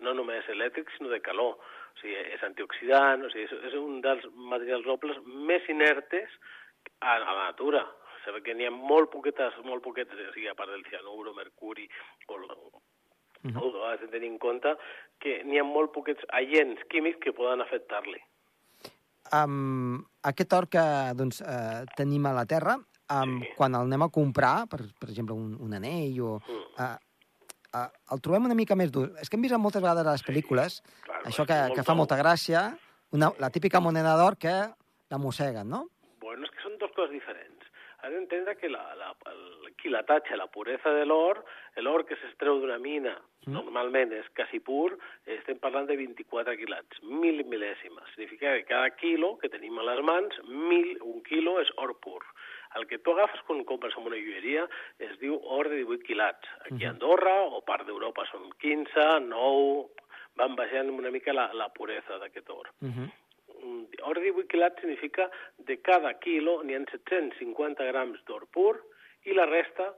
no 0.00 0.14
només 0.14 0.49
elèctric, 0.49 0.90
sinó 0.97 1.09
de 1.11 1.21
calor. 1.21 1.57
O 1.61 2.00
sigui, 2.00 2.14
és 2.35 2.42
antioxidant, 2.47 3.25
o 3.26 3.30
sigui, 3.30 3.45
és, 3.45 3.52
és 3.71 3.75
un 3.75 4.00
dels 4.00 4.25
materials 4.35 4.87
nobles 4.87 5.19
més 5.26 5.62
inertes 5.69 6.28
a, 7.00 7.16
a 7.16 7.33
la 7.35 7.45
natura. 7.50 7.83
Sabem 8.25 8.42
que 8.45 8.54
n'hi 8.54 8.66
ha 8.69 8.71
molt 8.71 9.11
poquetes, 9.11 9.54
molt 9.64 9.83
poquetes, 9.83 10.14
o 10.28 10.33
sigui, 10.33 10.49
a 10.49 10.54
part 10.54 10.71
del 10.71 10.85
cianuro, 10.90 11.35
mercuri, 11.35 11.88
o, 12.28 12.38
la- 12.38 12.57
Mhm. 13.42 13.57
o 13.57 13.85
has 13.88 14.00
de 14.00 14.09
tenir 14.09 14.28
en 14.28 14.38
compte 14.38 14.75
que 15.19 15.42
n'hi 15.45 15.59
ha 15.59 15.64
molt 15.64 15.92
poquets 15.95 16.21
agents 16.28 16.83
químics 16.90 17.19
que 17.25 17.33
poden 17.33 17.62
afectar-li. 17.62 18.21
Um, 19.33 20.02
aquest 20.26 20.52
or 20.52 20.66
que 20.69 20.83
doncs, 21.16 21.40
uh, 21.40 21.85
tenim 21.97 22.26
a 22.26 22.33
la 22.35 22.45
Terra, 22.47 22.75
um, 22.76 23.40
Sí. 23.40 23.49
quan 23.57 23.75
el 23.75 23.83
anem 23.87 24.02
a 24.02 24.09
comprar, 24.11 24.66
per, 24.69 24.80
per 24.99 25.09
exemple, 25.09 25.35
un, 25.35 25.54
un 25.61 25.73
anell 25.73 26.21
o... 26.21 26.40
Mm. 26.49 26.66
Uh, 26.76 26.97
uh, 27.76 27.86
el 28.14 28.22
trobem 28.24 28.48
una 28.50 28.58
mica 28.58 28.76
més 28.78 28.92
dur. 28.94 29.08
És 29.20 29.30
que 29.30 29.38
hem 29.38 29.46
vist 29.46 29.56
moltes 29.58 29.82
vegades 29.82 30.06
a 30.06 30.16
les 30.16 30.26
pel·lícules 30.26 30.80
clar, 31.06 31.22
això 31.30 31.46
que, 31.48 31.58
que 31.76 31.86
fa 31.86 31.96
molta 31.98 32.18
gràcia, 32.20 32.68
una, 33.16 33.32
la 33.42 33.50
típica 33.50 33.80
moneda 33.80 34.16
d'or 34.18 34.38
que 34.38 34.54
la 35.10 35.18
mosseguen, 35.18 35.68
no? 35.68 35.86
Bueno, 36.22 36.46
és 36.46 36.54
que 36.54 36.62
són 36.62 36.78
dues 36.78 36.94
coses 36.96 37.14
diferents. 37.14 37.66
Has 38.00 38.14
d'entendre 38.14 38.54
que 38.56 38.70
la, 38.72 38.84
la, 38.96 39.10
el 39.28 39.74
quilatatge, 39.80 40.38
la 40.38 40.48
puresa 40.48 40.92
de 40.96 41.04
l'or, 41.04 41.42
l'or 41.84 42.06
que 42.08 42.16
s'estreu 42.20 42.62
d'una 42.62 42.78
mina, 42.80 43.18
Mm. 43.46 43.54
normalment 43.56 44.10
és 44.12 44.26
quasi 44.36 44.58
pur, 44.60 44.92
estem 45.24 45.56
parlant 45.62 45.86
de 45.88 45.96
24 45.96 46.56
quilats, 46.60 47.00
mil 47.02 47.40
mil·lèsimes. 47.48 48.10
Significa 48.12 48.52
que 48.58 48.66
cada 48.68 48.90
quilo 49.00 49.38
que 49.40 49.48
tenim 49.48 49.78
a 49.80 49.86
les 49.88 50.02
mans, 50.04 50.36
mil, 50.44 50.98
un 51.00 51.22
quilo 51.24 51.56
és 51.62 51.70
or 51.80 51.94
pur. 52.04 52.20
El 52.78 52.86
que 52.86 52.98
tu 52.98 53.12
agafes 53.12 53.40
quan 53.46 53.64
compres 53.66 53.96
en 53.98 54.06
una 54.06 54.18
joieria 54.20 54.66
es 54.98 55.16
diu 55.18 55.40
or 55.42 55.68
de 55.68 55.80
18 55.82 56.06
quilats. 56.06 56.52
Aquí 56.66 56.84
a 56.84 56.92
Andorra 56.94 57.34
o 57.42 57.64
part 57.66 57.86
d'Europa 57.86 58.26
són 58.30 58.46
15, 58.62 59.06
9, 59.26 59.88
van 60.38 60.54
baixant 60.58 60.92
una 60.94 61.10
mica 61.10 61.34
la, 61.34 61.48
la 61.54 61.68
puresa 61.74 62.18
d'aquest 62.22 62.50
or. 62.50 62.70
Uh 62.80 62.92
-huh. 62.92 63.08
Mm, 63.62 63.86
Or 64.02 64.14
de 64.14 64.30
18 64.30 64.48
quilats 64.48 64.80
significa 64.80 65.30
de 65.58 65.80
cada 65.82 66.14
quilo 66.18 66.62
n'hi 66.62 66.74
ha 66.74 66.84
750 66.90 67.84
grams 67.84 68.22
d'or 68.26 68.46
pur 68.54 68.74
i 69.24 69.34
la 69.34 69.46
resta 69.46 69.92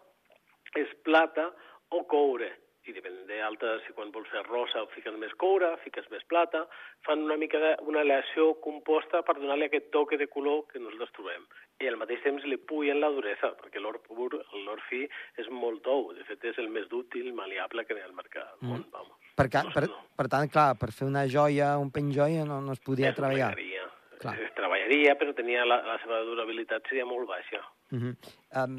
és 0.75 0.89
plata 1.05 1.53
o 1.91 2.05
coure. 2.07 2.51
i 2.83 2.91
depèn 2.91 3.15
d'altres, 3.29 3.85
si 3.87 3.93
quan 3.95 4.11
vols 4.11 4.27
fer 4.33 4.41
rosa 4.49 4.81
fiques 4.91 5.15
més 5.15 5.33
coure, 5.39 5.69
fiques 5.85 6.09
més 6.11 6.25
plata, 6.25 6.65
fan 7.07 7.21
una 7.23 7.37
mica 7.37 7.61
de, 7.63 7.77
una 7.87 8.01
aleació 8.01 8.55
composta 8.65 9.23
per 9.23 9.37
donar-li 9.39 9.69
aquest 9.69 9.93
toque 9.93 10.19
de 10.19 10.27
color 10.27 10.65
que 10.67 10.81
nosaltres 10.83 11.13
trobem. 11.13 11.45
I 11.83 11.91
al 11.91 11.99
mateix 11.99 12.23
temps 12.23 12.45
li 12.47 12.57
puyen 12.57 13.01
la 13.03 13.11
duresa, 13.11 13.53
perquè 13.59 13.83
l'or 13.83 13.99
pur, 14.07 14.31
l'or 14.65 14.83
fi, 14.89 15.03
és 15.43 15.51
molt 15.51 15.83
tou. 15.83 16.13
De 16.15 16.25
fet, 16.29 16.45
és 16.53 16.59
el 16.63 16.71
més 16.71 16.89
dúctil, 16.91 17.33
maleable 17.35 17.85
que 17.89 17.97
hi 17.99 18.03
ha 18.05 18.09
al 18.09 18.17
mercat. 18.17 18.55
Mm. 18.61 18.71
Món, 18.71 18.87
vamos. 18.95 19.19
Per, 19.35 19.49
ca, 19.51 19.65
per, 19.75 19.87
per 20.19 20.29
tant, 20.31 20.51
clar, 20.53 20.73
per 20.79 20.93
fer 20.95 21.09
una 21.09 21.25
joia, 21.27 21.75
un 21.81 21.91
peny 21.91 22.13
joia, 22.15 22.47
no, 22.49 22.61
no 22.65 22.77
es 22.77 22.83
podia 22.85 23.11
es 23.11 23.19
treballar. 23.19 23.53
treballaria. 23.57 23.89
Es 24.47 24.53
treballaria, 24.55 25.17
però 25.19 25.33
tenia 25.35 25.65
la, 25.67 25.81
la 25.83 25.97
seva 26.03 26.21
durabilitat 26.29 26.87
seria 26.87 27.07
molt 27.09 27.27
baixa. 27.27 27.59
Uh 27.91 27.99
-huh. 27.99 28.13
um, 28.63 28.77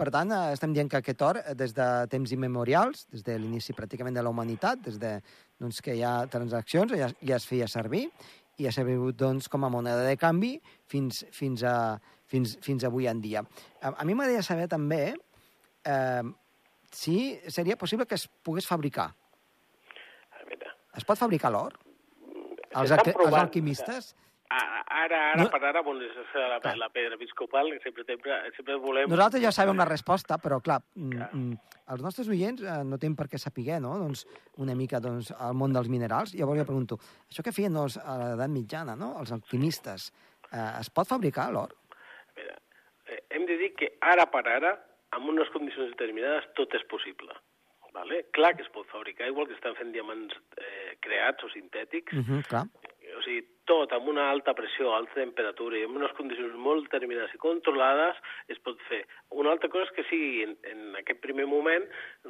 per 0.00 0.08
tant, 0.08 0.30
eh, 0.32 0.52
estem 0.54 0.72
dient 0.72 0.88
que 0.88 0.96
aquest 0.96 1.22
or, 1.22 1.36
eh, 1.36 1.54
des 1.54 1.74
de 1.76 1.86
temps 2.08 2.32
immemorials, 2.32 3.06
des 3.12 3.22
de 3.22 3.36
l'inici 3.38 3.74
pràcticament 3.76 4.14
de 4.16 4.22
la 4.22 4.30
humanitat, 4.30 4.78
des 4.80 4.98
de 4.98 5.20
doncs, 5.60 5.82
que 5.82 5.94
hi 5.94 6.02
ha 6.02 6.26
transaccions, 6.26 6.94
ja, 6.96 7.10
ja 7.20 7.36
es 7.36 7.46
feia 7.46 7.68
servir, 7.68 8.06
i 8.60 8.66
ha 8.68 8.72
servit 8.74 9.16
doncs, 9.18 9.48
com 9.48 9.64
a 9.64 9.70
moneda 9.72 10.04
de 10.04 10.16
canvi 10.20 10.54
fins, 10.90 11.22
fins, 11.32 11.64
a, 11.64 11.96
fins, 12.28 12.58
fins 12.64 12.84
avui 12.84 13.08
en 13.10 13.20
dia. 13.24 13.42
A, 13.80 13.94
a 13.96 14.04
mi 14.04 14.12
m'agradaria 14.14 14.44
saber 14.46 14.68
també 14.68 15.02
eh, 15.14 16.22
si 16.92 17.16
seria 17.48 17.78
possible 17.80 18.06
que 18.06 18.18
es 18.20 18.28
pogués 18.44 18.68
fabricar. 18.68 19.10
Es 20.98 21.06
pot 21.06 21.18
fabricar 21.18 21.52
l'or? 21.54 21.76
Els, 22.74 22.90
els 22.90 23.34
alquimistes? 23.38 24.14
Ara, 24.50 24.80
ara, 24.90 25.18
No- 25.38 25.46
per 25.50 25.60
ara, 25.68 25.80
bueno, 25.86 26.02
és 26.02 26.32
la, 26.34 26.58
Clar. 26.62 26.74
la 26.78 26.88
pedra 26.90 27.14
episcopal, 27.14 27.70
sempre, 27.84 28.02
sempre, 28.08 28.38
sempre 28.56 28.76
volem... 28.82 29.06
Nosaltres 29.10 29.44
ja 29.44 29.52
sabem 29.54 29.78
la 29.78 29.86
resposta, 29.86 30.38
però 30.42 30.58
clar, 30.62 30.80
mm, 30.98 31.12
Clar. 31.14 31.30
Els 31.92 32.02
nostres 32.02 32.28
oients 32.30 32.62
eh, 32.62 32.78
no 32.86 32.98
tenen 32.98 33.16
per 33.18 33.28
què 33.30 33.38
saber 33.38 33.80
no? 33.82 33.96
doncs, 33.98 34.26
una 34.62 34.74
mica 34.78 35.00
doncs, 35.00 35.32
el 35.32 35.54
món 35.58 35.72
dels 35.72 35.88
minerals. 35.92 36.34
Llavors 36.34 36.62
jo 36.62 36.68
pregunto, 36.68 36.98
això 37.28 37.42
que 37.42 37.52
feien 37.52 37.74
doncs, 37.74 37.98
a 37.98 38.16
l'edat 38.22 38.50
mitjana, 38.50 38.96
no? 38.96 39.16
els 39.20 39.32
alquimistes, 39.36 40.10
eh, 40.52 40.80
es 40.80 40.90
pot 40.90 41.08
fabricar 41.08 41.50
l'or? 41.52 41.74
Eh, 43.10 43.22
hem 43.34 43.46
de 43.46 43.56
dir 43.58 43.72
que 43.74 43.94
ara 44.00 44.26
per 44.30 44.46
ara, 44.48 44.76
amb 45.16 45.30
unes 45.32 45.50
condicions 45.50 45.90
determinades, 45.96 46.46
tot 46.58 46.74
és 46.78 46.84
possible. 46.90 47.34
Vale? 47.90 48.20
Clar 48.30 48.52
que 48.54 48.62
es 48.62 48.70
pot 48.70 48.86
fabricar, 48.86 49.26
igual 49.26 49.48
que 49.48 49.56
estan 49.56 49.74
fent 49.74 49.90
diamants 49.90 50.36
eh, 50.62 50.92
creats 51.02 51.42
o 51.42 51.48
sintètics, 51.50 52.14
Uh 52.14 52.22
-huh, 52.22 52.46
clar. 52.46 52.66
o 53.18 53.22
sigui, 53.22 53.42
tot 53.66 53.92
amb 53.92 54.08
una 54.08 54.30
alta 54.30 54.54
pressió, 54.54 54.94
alta 54.94 55.14
temperatura 55.14 55.76
i 55.76 55.82
amb 55.84 55.96
unes 55.96 56.12
condicions 56.12 56.54
molt 56.54 56.86
determinades 56.86 57.34
i 57.34 57.38
controlades 57.38 58.16
es 58.48 58.58
pot 58.58 58.78
fer. 58.88 59.04
Una 59.30 59.52
altra 59.54 59.70
cosa 59.70 59.86
és 59.88 59.94
que 59.96 60.04
sigui 60.10 60.42
en, 60.44 60.56
en 60.66 61.00
aquest 61.00 61.20
primer 61.22 61.46
moment 61.46 61.84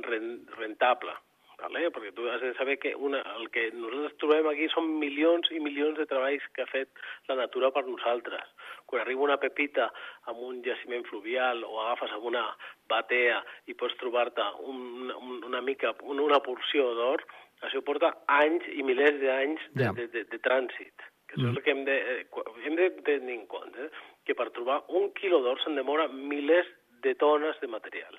ren, 0.07 0.31
rentable, 0.59 1.15
vale? 1.61 1.91
perquè 1.93 2.13
tu 2.17 2.27
has 2.29 2.41
de 2.41 2.53
saber 2.59 2.79
que 2.81 2.95
una, 2.97 3.21
el 3.39 3.51
que 3.53 3.69
nosaltres 3.73 4.17
trobem 4.21 4.49
aquí 4.51 4.69
són 4.73 4.89
milions 5.01 5.51
i 5.53 5.61
milions 5.61 5.99
de 5.99 6.07
treballs 6.09 6.45
que 6.57 6.65
ha 6.65 6.71
fet 6.71 6.89
la 7.29 7.37
natura 7.41 7.71
per 7.73 7.87
nosaltres. 7.89 8.49
Quan 8.87 9.03
arriba 9.05 9.27
una 9.27 9.39
pepita 9.41 9.91
amb 10.31 10.41
un 10.45 10.63
jaciment 10.67 11.05
fluvial 11.09 11.63
o 11.65 11.81
agafes 11.85 12.13
amb 12.17 12.27
una 12.33 12.47
batea 12.91 13.43
i 13.67 13.77
pots 13.77 13.97
trobar-te 14.01 14.45
un, 14.67 15.13
un, 15.15 15.45
una 15.47 15.61
mica, 15.61 15.95
una, 16.03 16.25
una 16.27 16.41
porció 16.45 16.91
d'or, 16.99 17.25
això 17.65 17.83
porta 17.85 18.15
anys 18.41 18.65
i 18.73 18.83
milers 18.83 19.21
d'anys 19.21 19.65
de, 19.75 19.85
Ja. 19.85 19.93
de, 19.97 20.09
de, 20.13 20.25
de 20.33 20.39
trànsit. 20.41 21.09
Que 21.29 21.37
això 21.39 21.47
és 21.53 21.57
el 21.57 21.63
que 21.63 21.71
hem 21.71 21.85
de, 21.87 21.97
eh, 22.17 22.45
hem 22.67 22.77
de 22.79 22.89
tenir 23.07 23.37
en 23.37 23.47
compte, 23.47 23.85
eh? 23.87 23.91
que 24.27 24.35
per 24.35 24.49
trobar 24.57 24.81
un 24.89 25.13
quilo 25.15 25.39
d'or 25.45 25.61
se'n 25.63 25.77
demora 25.79 26.09
milers 26.09 26.67
de 27.03 27.15
tones 27.15 27.57
de 27.61 27.69
material. 27.69 28.19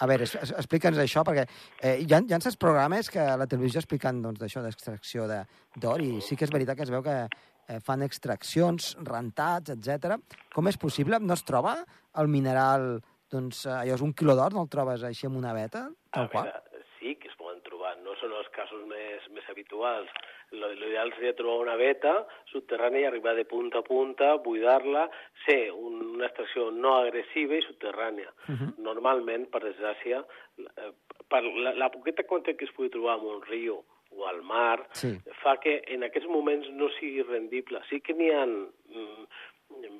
A 0.00 0.06
veure, 0.08 0.24
explica'ns 0.24 0.96
això, 1.02 1.20
perquè 1.28 1.42
eh, 1.84 1.98
hi, 2.00 2.06
ha, 2.16 2.22
hi 2.24 2.32
ha 2.32 2.38
certs 2.40 2.56
programes 2.56 3.10
que 3.12 3.20
la 3.36 3.46
televisió 3.46 3.82
expliquen 3.82 4.22
doncs, 4.24 4.40
d'això, 4.40 4.62
d'extracció 4.64 5.26
de- 5.28 5.42
d'or, 5.76 6.00
i 6.00 6.22
sí 6.24 6.36
que 6.40 6.46
és 6.48 6.52
veritat 6.54 6.78
que 6.78 6.86
es 6.86 6.92
veu 6.94 7.02
que 7.04 7.16
eh, 7.26 7.80
fan 7.84 8.00
extraccions, 8.06 8.94
rentats, 9.04 9.74
etc. 9.76 10.16
Com 10.54 10.68
és 10.72 10.78
possible? 10.80 11.20
No 11.20 11.36
es 11.36 11.44
troba 11.44 11.74
el 12.16 12.28
mineral, 12.32 12.94
doncs, 13.30 13.66
allò 13.68 13.94
és 13.98 14.00
un 14.02 14.14
quilo 14.16 14.34
d'or, 14.38 14.56
no 14.56 14.64
el 14.64 14.72
trobes 14.72 15.04
així 15.04 15.28
amb 15.28 15.36
una 15.36 15.52
veta, 15.52 15.84
tal 16.10 16.24
A 16.24 16.32
qual? 16.32 16.48
veure, 16.48 16.84
sí 16.98 17.14
que 17.20 17.28
es 17.28 17.36
poden 17.36 17.60
trobar, 17.62 17.92
no 18.00 18.16
són 18.22 18.32
els 18.40 18.48
casos 18.56 18.80
més, 18.88 19.28
més 19.36 19.44
habituals. 19.52 20.08
Lo- 20.52 20.72
L'ideal 20.74 21.12
seria 21.14 21.32
trobar 21.38 21.60
una 21.62 21.76
veta 21.76 22.26
subterrània 22.50 23.04
i 23.04 23.06
arribar 23.06 23.36
de 23.36 23.44
punta 23.44 23.78
a 23.78 23.82
punta, 23.86 24.32
buidar-la, 24.42 25.04
ser 25.46 25.70
un, 25.72 26.00
una 26.16 26.26
extracció 26.26 26.70
no 26.74 26.96
agressiva 26.98 27.54
i 27.54 27.62
subterrània. 27.62 28.32
Uh 28.48 28.54
-huh. 28.56 28.72
Normalment, 28.78 29.46
per 29.50 29.62
desgràcia, 29.62 30.24
eh, 30.58 30.92
per 31.28 31.42
la, 31.44 31.74
la 31.74 31.88
poqueta 31.90 32.24
quantitat 32.24 32.58
que 32.58 32.64
es 32.64 32.72
pugui 32.72 32.90
trobar 32.90 33.18
en 33.18 33.26
un 33.26 33.42
riu 33.42 33.84
o 34.10 34.26
al 34.26 34.42
mar, 34.42 34.88
Sí. 34.92 35.14
fa 35.42 35.56
que 35.60 35.82
en 35.86 36.02
aquests 36.02 36.28
moments 36.28 36.68
no 36.70 36.88
sigui 36.98 37.22
rendible. 37.22 37.80
Sí 37.88 38.00
que 38.00 38.12
n'hi 38.12 38.30
ha 38.32 38.44
mm, 38.44 39.26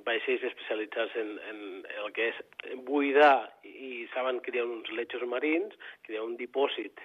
vaixells 0.05 0.43
especialitzats 0.43 1.15
en, 1.17 1.39
en 1.49 1.87
el 2.05 2.13
que 2.13 2.29
és 2.33 2.37
buidar 2.85 3.53
i 3.63 4.09
saben 4.13 4.41
que 4.41 4.51
hi 4.51 4.59
ha 4.59 4.65
uns 4.65 4.91
lechos 4.91 5.23
marins, 5.31 5.73
que 6.03 6.13
hi 6.13 6.17
ha 6.17 6.25
un 6.25 6.37
dipòsit 6.37 6.99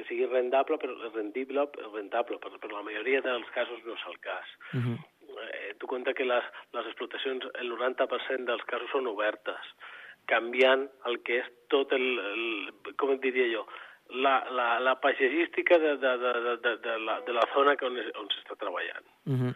que 0.00 0.08
sigui 0.08 0.26
rendable, 0.26 0.78
però 0.80 0.96
rendible, 1.14 1.68
rentable, 1.92 2.38
però 2.42 2.58
per 2.58 2.72
la 2.72 2.82
majoria 2.86 3.20
dels 3.24 3.48
casos 3.54 3.84
no 3.84 3.94
és 3.94 4.04
el 4.08 4.18
cas. 4.24 4.48
Uh 4.72 4.80
-huh. 4.80 4.98
Eh, 5.40 5.74
tu 5.78 5.86
compta 5.86 6.12
que 6.12 6.24
les, 6.24 6.44
les 6.72 6.86
explotacions, 6.86 7.44
el 7.60 7.70
90% 7.70 8.44
dels 8.44 8.64
casos 8.64 8.90
són 8.90 9.06
obertes, 9.06 9.62
canviant 10.26 10.88
el 11.06 11.20
que 11.22 11.38
és 11.40 11.46
tot 11.68 11.92
el, 11.92 12.06
el 12.18 12.94
com 12.96 13.12
et 13.14 13.20
diria 13.22 13.46
jo, 13.52 13.66
la, 14.10 14.44
la, 14.50 14.80
la 14.80 14.94
paisatgística 15.00 15.78
de, 15.78 15.96
de, 15.96 16.12
de, 16.18 16.32
de, 16.46 16.56
de, 16.64 16.76
de, 16.86 16.98
la, 16.98 17.20
de 17.20 17.32
la 17.32 17.46
zona 17.54 17.76
que 17.76 17.86
on, 17.86 17.96
es- 17.98 18.12
on 18.18 18.26
s'està 18.28 18.56
treballant. 18.58 19.06
Uh 19.26 19.32
-huh. 19.38 19.54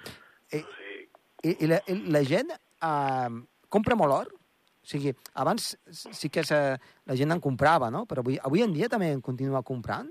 I, 0.52 0.60
O 0.62 0.72
sigui, 0.78 1.08
i, 1.42 1.64
i, 1.64 1.66
la, 1.66 1.80
i 1.88 1.94
la 2.10 2.22
gent 2.24 2.50
eh, 2.50 3.30
compra 3.68 3.96
molt 3.96 4.12
or? 4.12 4.26
O 4.34 4.86
sigui, 4.86 5.12
abans 5.34 5.76
sí 5.90 6.28
que 6.30 6.44
se, 6.44 6.78
la 7.06 7.16
gent 7.16 7.32
en 7.32 7.40
comprava, 7.40 7.90
no? 7.90 8.04
Però 8.06 8.20
avui, 8.20 8.38
avui 8.42 8.62
en 8.62 8.72
dia 8.72 8.88
també 8.88 9.10
en 9.12 9.20
continua 9.20 9.62
comprant? 9.62 10.10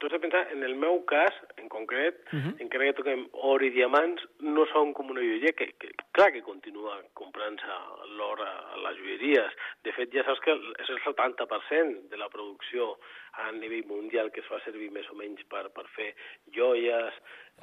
Tu 0.00 0.06
has 0.06 0.12
de 0.12 0.18
pensar, 0.18 0.48
en 0.50 0.62
el 0.64 0.74
meu 0.80 1.04
cas, 1.04 1.34
en 1.60 1.68
concret, 1.68 2.16
Uh 2.32 2.40
-huh. 2.40 2.54
encara 2.64 2.86
que 2.86 2.92
toquem 2.94 3.28
or 3.32 3.62
i 3.62 3.70
diamants, 3.70 4.22
no 4.40 4.64
són 4.72 4.94
com 4.94 5.10
una 5.10 5.20
joieria, 5.20 5.52
que, 5.52 5.66
que 5.78 5.90
clar 6.12 6.32
que 6.32 6.42
continua 6.42 7.02
comprant-se 7.12 7.74
l'or 8.16 8.40
a, 8.40 8.52
a 8.74 8.76
les 8.76 8.96
joieries. 8.96 9.52
De 9.84 9.92
fet, 9.92 10.10
ja 10.12 10.24
saps 10.24 10.40
que 10.40 10.52
és 10.52 10.88
el 10.88 11.00
70% 11.04 12.08
de 12.08 12.16
la 12.16 12.28
producció 12.28 12.98
a 13.32 13.52
nivell 13.52 13.86
mundial 13.86 14.30
que 14.32 14.40
es 14.40 14.46
fa 14.46 14.58
servir 14.64 14.90
més 14.90 15.08
o 15.10 15.14
menys 15.14 15.42
per, 15.44 15.68
per 15.70 15.86
fer 15.88 16.14
joies. 16.46 17.14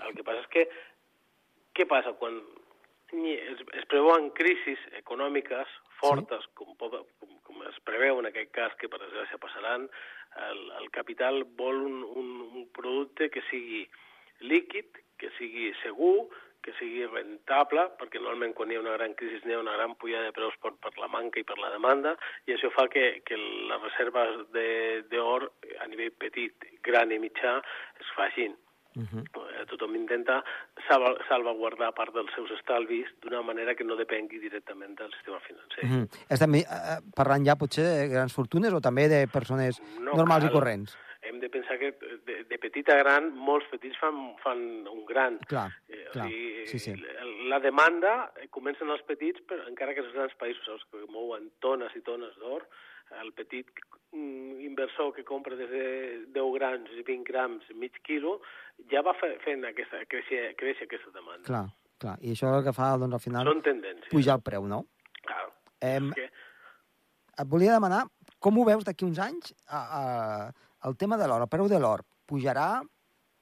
El 0.05 0.13
que 0.13 0.23
passa 0.23 0.39
és 0.39 0.47
que, 0.47 0.69
què 1.73 1.85
passa 1.85 2.13
quan 2.13 2.41
es, 3.13 3.59
es 3.73 3.85
preveuen 3.85 4.31
crisis 4.31 4.79
econòmiques 4.99 5.67
fortes, 6.01 6.43
sí. 6.43 6.49
com, 6.53 6.75
com 7.43 7.63
es 7.69 7.79
preveu 7.87 8.19
en 8.19 8.27
aquest 8.29 8.51
cas, 8.51 8.75
que 8.77 8.89
per 8.91 8.99
desgràcia 8.99 9.39
passaran, 9.41 9.87
el, 10.49 10.59
el 10.81 10.89
capital 10.91 11.43
vol 11.59 11.83
un, 11.85 12.03
un, 12.03 12.33
un 12.53 12.67
producte 12.75 13.29
que 13.33 13.43
sigui 13.51 13.85
líquid, 14.39 15.01
que 15.17 15.31
sigui 15.37 15.71
segur, 15.81 16.27
que 16.67 16.73
sigui 16.75 17.05
rentable, 17.07 17.87
perquè 17.99 18.19
normalment 18.19 18.53
quan 18.57 18.71
hi 18.71 18.75
ha 18.75 18.83
una 18.83 18.97
gran 18.97 19.13
crisi 19.15 19.39
hi 19.47 19.55
ha 19.55 19.61
una 19.61 19.77
gran 19.77 19.95
pujada 19.95 20.27
de 20.27 20.35
preus 20.35 20.57
per, 20.61 20.73
per 20.83 20.91
la 20.99 21.07
manca 21.07 21.39
i 21.39 21.47
per 21.47 21.55
la 21.63 21.71
demanda, 21.71 22.17
i 22.45 22.53
això 22.57 22.69
fa 22.75 22.89
que, 22.91 23.21
que 23.23 23.39
les 23.39 23.83
reserves 23.85 24.41
d'or 25.13 25.47
a 25.79 25.87
nivell 25.87 26.11
petit, 26.19 26.67
gran 26.83 27.13
i 27.15 27.21
mitjà 27.23 27.57
es 28.03 28.11
facin. 28.19 28.57
Uh 28.97 29.03
-huh. 29.05 29.23
Eh, 29.61 29.65
Tothom 29.67 29.95
intenta 29.95 30.43
salva- 30.87 31.17
salvaguardar 31.27 31.93
part 31.93 32.13
dels 32.15 32.31
seus 32.33 32.49
estalvis 32.51 33.07
d'una 33.21 33.41
manera 33.43 33.75
que 33.75 33.83
no 33.83 33.95
depengui 33.95 34.39
directament 34.39 34.97
del 34.97 35.11
sistema 35.13 35.39
financer. 35.39 35.83
Uh 35.83 35.89
-huh. 35.89 36.07
Estem 36.29 36.55
eh, 36.55 36.65
parlant 37.15 37.45
ja 37.45 37.55
potser 37.55 37.83
de 37.83 38.07
grans 38.09 38.33
fortunes 38.33 38.73
o 38.73 38.81
també 38.81 39.07
de 39.07 39.27
persones 39.27 39.79
No 39.99 40.13
normals 40.13 40.43
cal. 40.45 40.51
i 40.51 40.53
corrents? 40.53 40.97
Hem 41.21 41.39
de 41.39 41.49
pensar 41.49 41.77
que 41.77 41.91
de, 42.25 42.43
de 42.45 42.57
petit 42.57 42.87
a 42.89 42.95
gran, 42.97 43.33
molts 43.35 43.67
petits 43.69 43.97
fan, 43.99 44.35
fan 44.43 44.87
un 44.87 45.05
gran. 45.05 45.37
Clar, 45.47 45.71
Eh, 45.89 46.07
clar. 46.11 46.25
O 46.25 46.29
sigui, 46.29 46.65
Sí, 46.67 46.79
sí. 46.79 46.93
La 47.47 47.59
demanda 47.59 48.31
eh, 48.41 48.47
comença 48.49 48.83
en 48.83 48.89
els 48.91 49.01
petits, 49.03 49.39
però 49.47 49.67
encara 49.67 49.93
que 49.93 50.01
els 50.01 50.13
grans 50.13 50.33
països 50.37 50.65
saps, 50.65 50.83
que 50.91 50.97
mouen 51.11 51.51
tones 51.59 51.95
i 51.95 52.01
tones 52.01 52.35
d'or, 52.37 52.67
el 53.21 53.31
petit 53.37 53.69
mm, 54.11 54.59
inversor 54.67 55.13
que 55.15 55.23
compra 55.27 55.55
des 55.55 55.69
de 55.71 55.85
10 56.35 56.53
grams 56.57 56.91
i 56.97 57.03
20 57.03 57.23
grams, 57.27 57.69
mig 57.75 57.95
quilo, 58.03 58.39
ja 58.91 59.03
va 59.05 59.15
fe, 59.17 59.35
fent 59.45 59.65
aquesta, 59.69 60.03
créixer, 60.11 60.51
créixer 60.59 60.89
aquesta 60.89 61.13
demanda. 61.15 61.45
Clar, 61.47 61.65
clar. 62.01 62.17
I 62.21 62.35
això 62.35 62.51
és 62.51 62.59
el 62.59 62.67
que 62.67 62.75
fa, 62.75 62.91
doncs, 62.99 63.17
al 63.19 63.23
final, 63.23 63.47
Són 63.47 63.63
tendències. 63.65 64.11
pujar 64.11 64.37
el 64.39 64.45
preu, 64.45 64.67
no? 64.67 64.83
Clar. 65.23 65.47
Em, 65.87 66.11
que, 66.17 66.29
et 67.37 67.49
volia 67.49 67.75
demanar 67.77 68.05
com 68.39 68.57
ho 68.57 68.65
veus 68.67 68.85
d'aquí 68.85 69.05
uns 69.05 69.19
anys 69.21 69.53
a, 69.67 69.79
a, 69.79 70.03
el 70.87 70.97
tema 70.97 71.17
de 71.17 71.27
l'or, 71.27 71.43
el 71.45 71.51
preu 71.51 71.69
de 71.71 71.79
l'or. 71.81 72.03
Pujarà, 72.27 72.81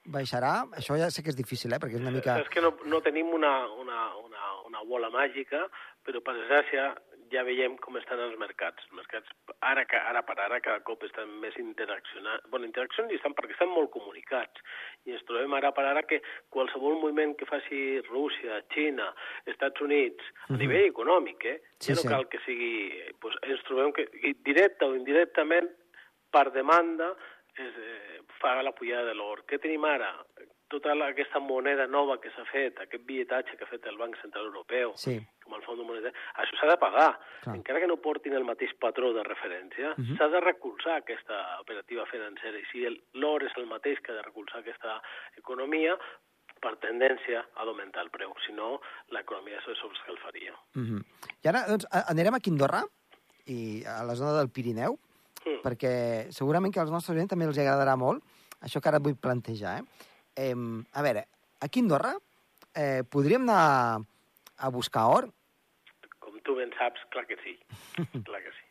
baixarà? 0.06 0.54
Això 0.80 0.98
ja 1.00 1.10
sé 1.12 1.24
que 1.24 1.34
és 1.34 1.38
difícil, 1.38 1.74
eh? 1.74 1.80
perquè 1.82 1.98
és 2.00 2.06
una 2.06 2.14
mica... 2.16 2.38
És 2.42 2.52
que 2.54 2.64
no, 2.64 2.72
no 2.86 3.02
tenim 3.06 3.32
una, 3.36 3.54
una, 3.82 4.06
una, 4.22 4.52
una 4.70 4.84
bola 4.88 5.10
màgica, 5.14 5.66
però 6.06 6.22
per 6.24 6.38
desgràcia 6.38 6.92
ja 7.36 7.44
veiem 7.48 7.76
com 7.84 7.98
estan 8.00 8.22
els 8.24 8.38
mercats. 8.40 8.84
Els 8.88 8.98
mercats, 8.98 9.32
ara, 9.68 9.84
que, 9.90 10.00
ara 10.12 10.24
per 10.26 10.38
ara, 10.40 10.60
cada 10.64 10.82
cop 10.88 11.04
estan 11.08 11.32
més 11.44 11.56
interaccionats. 11.62 12.48
Bueno, 12.52 12.68
interaccions 12.70 13.12
i 13.12 13.20
estan 13.20 13.36
perquè 13.38 13.56
estan 13.56 13.72
molt 13.74 13.92
comunicats. 13.94 14.64
I 15.06 15.16
ens 15.16 15.26
trobem 15.28 15.54
ara 15.58 15.72
per 15.76 15.86
ara 15.90 16.06
que 16.08 16.22
qualsevol 16.54 16.98
moviment 17.02 17.36
que 17.40 17.50
faci 17.50 17.82
Rússia, 18.10 18.62
Xina, 18.74 19.12
Estats 19.52 19.82
Units, 19.82 20.24
a 20.24 20.32
uh 20.32 20.56
-huh. 20.56 20.60
nivell 20.64 20.90
econòmic, 20.90 21.46
eh? 21.46 21.62
Sí, 21.80 21.92
ja 21.92 21.96
no 21.96 22.02
sí. 22.02 22.08
cal 22.08 22.28
que 22.28 22.40
sigui... 22.46 23.14
Pues, 23.20 23.36
ens 23.44 23.64
trobem 23.64 23.92
que, 23.94 24.08
directe 24.44 24.86
o 24.86 24.96
indirectament, 24.96 25.70
per 26.32 26.52
demanda, 26.52 27.16
es, 27.56 27.74
eh, 27.78 28.22
fa 28.40 28.62
la 28.62 28.72
pujada 28.72 29.06
de 29.06 29.16
l'or. 29.16 29.46
Què 29.48 29.60
tenim 29.60 29.86
ara? 29.86 30.12
Tota 30.68 30.94
aquesta 31.06 31.40
moneda 31.40 31.86
nova 31.86 32.18
que 32.20 32.32
s'ha 32.34 32.44
fet, 32.52 32.80
aquest 32.82 33.04
billetatge 33.06 33.56
que 33.56 33.64
ha 33.64 33.68
fet 33.70 33.86
el 33.86 33.98
Banc 33.98 34.16
Central 34.22 34.46
Europeu, 34.48 34.94
Sí. 34.98 35.20
com 35.44 35.54
el 35.54 35.62
Fons 35.62 35.80
Monetari, 35.86 36.14
això 36.42 36.58
s'ha 36.60 36.68
de 36.72 36.78
pagar. 36.78 37.20
Clar. 37.44 37.56
Encara 37.56 37.80
que 37.80 37.88
no 37.88 37.98
portin 38.02 38.34
el 38.34 38.44
mateix 38.44 38.74
patró 38.80 39.14
de 39.14 39.24
referència, 39.24 39.92
uh 39.92 39.96
-huh. 40.02 40.18
s'ha 40.18 40.28
de 40.28 40.40
recolzar 40.42 40.98
aquesta 40.98 41.60
operativa 41.62 42.06
financera. 42.08 42.58
I 42.58 42.66
si 42.72 42.84
el- 42.86 43.04
l'or 43.14 43.44
és 43.44 43.52
el 43.58 43.68
mateix 43.68 44.00
que 44.02 44.12
ha 44.12 44.16
de 44.16 44.24
recolzar 44.24 44.60
aquesta 44.62 45.02
economia, 45.38 45.98
per 46.60 46.78
tendència 46.78 47.46
ha 47.56 47.64
d'augmentar 47.66 48.02
el 48.04 48.10
preu. 48.10 48.34
Si 48.46 48.52
no, 48.54 48.82
l'economia 49.10 49.62
se 49.64 49.76
sobrescalfaria. 49.76 50.54
Uh 50.76 50.82
-huh. 50.82 51.06
I 51.44 51.48
ara, 51.48 51.68
doncs, 51.68 51.86
anirem 52.08 52.34
a 52.34 52.40
Quindorra, 52.40 52.84
i 53.46 53.84
a 53.86 54.04
la 54.04 54.16
zona 54.16 54.34
del 54.34 54.50
Pirineu, 54.50 54.98
Mm. 55.46 55.62
perquè 55.62 56.32
segurament 56.32 56.74
que 56.74 56.80
als 56.80 56.90
nostres 56.90 57.16
oients 57.16 57.30
també 57.30 57.46
els 57.46 57.58
agradarà 57.58 57.96
molt 57.96 58.24
això 58.62 58.82
que 58.82 58.90
ara 58.90 58.98
et 58.98 59.04
vull 59.04 59.16
plantejar. 59.16 59.80
Eh? 59.80 59.84
Eh, 60.36 60.54
a 60.94 61.02
veure, 61.02 61.26
a 61.62 61.68
Quindorra 61.70 62.14
eh, 62.76 63.04
podríem 63.10 63.44
anar 63.50 64.02
a 64.58 64.70
buscar 64.70 65.06
or? 65.08 65.30
Com 66.20 66.40
tu 66.44 66.56
ben 66.56 66.72
saps, 66.78 67.00
clar 67.12 67.26
que 67.28 67.38
sí. 67.44 67.56
clar 68.28 68.42
que 68.44 68.52
sí. 68.52 68.64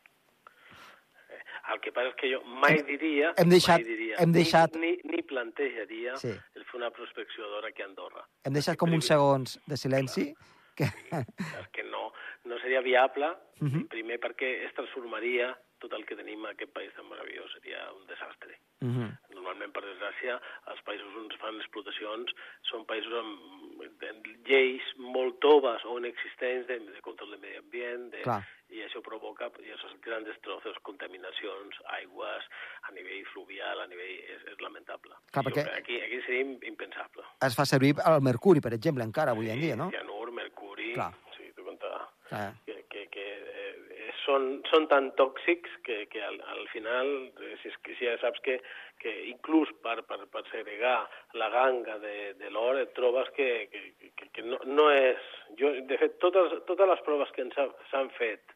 Eh, 1.29 1.41
El 1.73 1.79
que 1.81 1.91
passa 1.91 2.11
és 2.11 2.15
que 2.19 2.29
jo 2.31 2.41
mai 2.61 2.81
diria... 2.85 3.33
hem 3.41 3.49
deixat- 3.49 3.81
mai 3.81 3.87
diria, 3.89 4.17
hem 4.21 4.31
deixat- 4.35 4.75
Ni, 4.77 4.91
ni, 5.03 5.15
ni 5.17 5.23
plantejaria 5.23 6.15
Sí. 6.21 6.29
el 6.53 6.65
fer 6.65 6.77
una 6.77 6.91
prospecció 6.91 7.47
d'or 7.49 7.65
aquí 7.65 7.81
a 7.81 7.85
Andorra. 7.89 8.25
Hem 8.45 8.53
deixat 8.53 8.77
com 8.77 8.93
uns 8.93 9.07
segons 9.09 9.57
de 9.65 9.77
silenci. 9.77 10.27
Que... 10.75 10.85
perquè 11.55 11.85
no, 11.89 12.11
no 12.45 12.59
seria 12.61 12.81
viable, 12.81 13.33
Uh 13.55 13.69
-huh. 13.71 13.87
primer 13.87 14.19
perquè 14.19 14.65
es 14.67 14.73
transformaria 14.75 15.55
tot 15.79 15.93
el 15.93 16.03
que 16.05 16.13
tenim 16.15 16.43
a 16.45 16.49
aquest 16.51 16.73
país 16.73 16.91
tan 16.93 17.07
meravellós, 17.07 17.49
seria 17.53 17.89
un 17.93 18.05
desastre. 18.05 18.59
Uh 18.81 18.87
-huh. 18.89 19.17
Normalment, 19.45 19.73
per 19.75 19.83
desgràcia, 19.85 20.39
els 20.73 20.79
països 20.87 21.13
on 21.21 21.27
es 21.29 21.37
fan 21.37 21.59
explotacions 21.61 22.31
són 22.65 22.85
països 22.89 23.13
amb 23.19 23.83
amb 24.05 24.25
lleis 24.49 24.81
molt 24.97 25.37
toves 25.43 25.83
o 25.85 25.99
inexistents 25.99 26.65
de, 26.67 26.79
de 26.89 27.01
control 27.05 27.35
del 27.35 27.41
medi 27.43 27.59
ambient, 27.59 28.07
de, 28.13 28.23
Clar. 28.25 28.39
i 28.73 28.81
això 28.81 29.01
provoca 29.05 29.51
i 29.61 29.69
grans 30.05 30.25
destrozos, 30.25 30.77
contaminacions, 30.81 31.77
aigües, 31.99 32.47
a 32.89 32.91
nivell 32.97 33.21
fluvial, 33.33 33.81
a 33.83 33.87
nivell... 33.87 34.15
És, 34.35 34.41
és 34.53 34.61
lamentable. 34.65 35.13
Clar, 35.31 35.45
perquè- 35.45 35.67
Aquí, 35.77 35.99
aquí 36.01 36.21
seria 36.25 36.41
im- 36.47 36.57
impensable. 36.65 37.23
Es 37.45 37.55
fa 37.57 37.65
servir 37.69 37.93
el 38.01 38.21
mercuri, 38.25 38.61
per 38.61 38.73
exemple, 38.73 39.05
encara 39.05 39.31
avui 39.37 39.49
en 39.53 39.61
dia, 39.61 39.75
no? 39.77 39.91
Cianur, 39.93 40.31
mercuri... 40.33 40.93
Clar. 40.97 41.11
Sí, 41.37 41.51
tu 41.55 41.63
compta 41.67 41.93
Clar. 42.29 42.53
que, 42.65 42.81
que, 42.89 43.07
que 43.13 43.25
eh, 43.37 44.11
són, 44.25 44.47
són 44.69 44.87
tan 44.91 45.11
tòxics 45.19 45.77
que, 45.85 46.01
que 46.11 46.21
al, 46.25 46.39
al 46.51 46.65
final, 46.73 47.11
eh, 47.45 47.53
si, 47.61 47.69
és 47.71 47.77
que, 47.85 47.95
si 47.99 48.07
ja 48.09 48.15
saps 48.21 48.41
que, 48.45 48.57
que 49.01 49.13
inclús 49.29 49.71
per, 49.85 49.99
per, 50.09 50.19
per 50.31 50.43
segregar 50.51 50.97
la 51.39 51.49
ganga 51.53 51.97
de, 52.03 52.33
de 52.39 52.51
l'or 52.53 52.81
et 52.81 52.93
trobes 52.97 53.29
que, 53.37 53.49
que, 53.71 54.11
que, 54.17 54.29
que 54.33 54.45
no, 54.45 54.59
no 54.65 54.89
és... 54.93 55.31
Jo, 55.59 55.71
de 55.87 55.97
fet, 56.01 56.17
totes, 56.23 56.57
totes 56.67 56.89
les 56.89 57.03
proves 57.05 57.31
que 57.35 57.45
ens 57.45 57.57
s'han 57.91 58.11
fet 58.17 58.55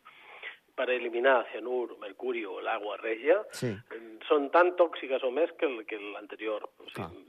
per 0.80 0.88
eliminar 0.94 1.44
cianur, 1.52 1.98
mercuri 2.00 2.46
o 2.48 2.60
l'aigua 2.64 2.98
regia 3.02 3.42
Sí. 3.52 3.74
eh, 3.76 4.02
són 4.30 4.50
tan 4.54 4.76
tòxiques 4.80 5.24
o 5.28 5.32
més 5.36 5.52
que 5.60 5.70
que 5.88 6.00
l'anterior. 6.00 6.70
O 6.80 6.90
sigui, 6.94 7.26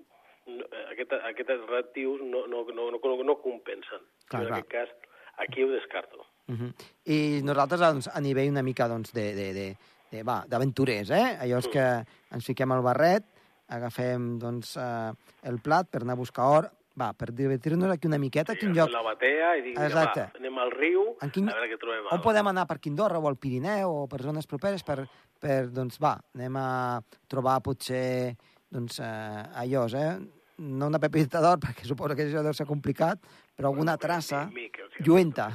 no, 0.47 0.67
eh, 0.71 0.85
aquest, 0.95 1.13
aquests 1.33 1.67
reactius 1.69 2.23
no, 2.23 2.47
no, 2.47 2.65
no, 2.75 2.91
no, 2.95 3.23
no 3.31 3.39
compensen. 3.43 4.07
Clar, 4.31 4.43
en 4.43 4.49
clar. 4.49 4.61
aquest 4.61 4.71
cas, 4.71 5.17
aquí 5.45 5.65
ho 5.65 5.71
descarto. 5.73 6.30
Uh 6.51 6.59
-huh. 6.59 6.73
I 7.07 7.43
nosaltres, 7.47 7.81
doncs, 7.81 8.11
a 8.13 8.21
nivell 8.21 8.51
una 8.51 8.63
mica 8.63 8.89
doncs, 8.89 9.13
de, 9.13 9.35
de, 9.35 9.53
de, 9.55 9.77
de, 10.11 10.23
va, 10.23 10.45
d'aventurers, 10.47 11.11
eh? 11.11 11.39
Allò 11.41 11.59
és 11.59 11.69
que 11.69 12.05
ens 12.31 12.45
fiquem 12.45 12.73
al 12.73 12.83
barret, 12.83 13.25
agafem 13.69 14.39
doncs, 14.39 14.77
eh, 14.77 15.13
el 15.43 15.61
plat 15.61 15.89
per 15.89 16.03
anar 16.03 16.15
a 16.15 16.17
buscar 16.17 16.45
or, 16.45 16.71
va, 16.99 17.13
per 17.15 17.31
divertir-nos 17.33 17.91
aquí 17.93 18.09
una 18.11 18.19
miqueta, 18.19 18.53
a 18.53 18.57
quin 18.57 18.75
lloc... 18.75 18.91
La 18.91 19.03
batea 19.03 19.55
i 19.57 19.63
dic, 19.63 19.79
Exacte. 19.79 20.27
va, 20.27 20.41
anem 20.41 20.59
al 20.59 20.73
riu, 20.75 21.07
En 21.23 21.31
quin- 21.31 21.49
a 21.49 21.55
veure 21.55 21.71
què 21.71 21.79
trobem. 21.79 22.11
On 22.11 22.21
podem 22.25 22.51
anar 22.51 22.67
per 22.67 22.79
Quindorra 22.83 23.19
o 23.19 23.29
al 23.29 23.39
Pirineu 23.41 24.03
o 24.03 24.07
per 24.11 24.21
zones 24.23 24.47
properes 24.51 24.83
per, 24.83 25.05
per 25.41 25.69
doncs, 25.71 26.01
va, 26.03 26.17
anem 26.35 26.57
a 26.57 27.01
trobar 27.29 27.61
potser, 27.63 28.35
doncs, 28.69 29.01
eh, 29.01 29.63
allò, 29.63 29.87
eh? 29.95 30.19
No 30.61 30.91
una 30.91 30.99
pepita 31.01 31.41
d'or, 31.41 31.59
perquè 31.65 31.87
suposo 31.89 32.17
que 32.17 32.27
això 32.29 32.43
deu 32.45 32.53
ser 32.53 32.67
complicat, 32.67 33.23
però 33.57 33.71
alguna 33.71 33.97
traça 33.97 34.49
sí, 34.51 34.69
lluenta. 35.07 35.53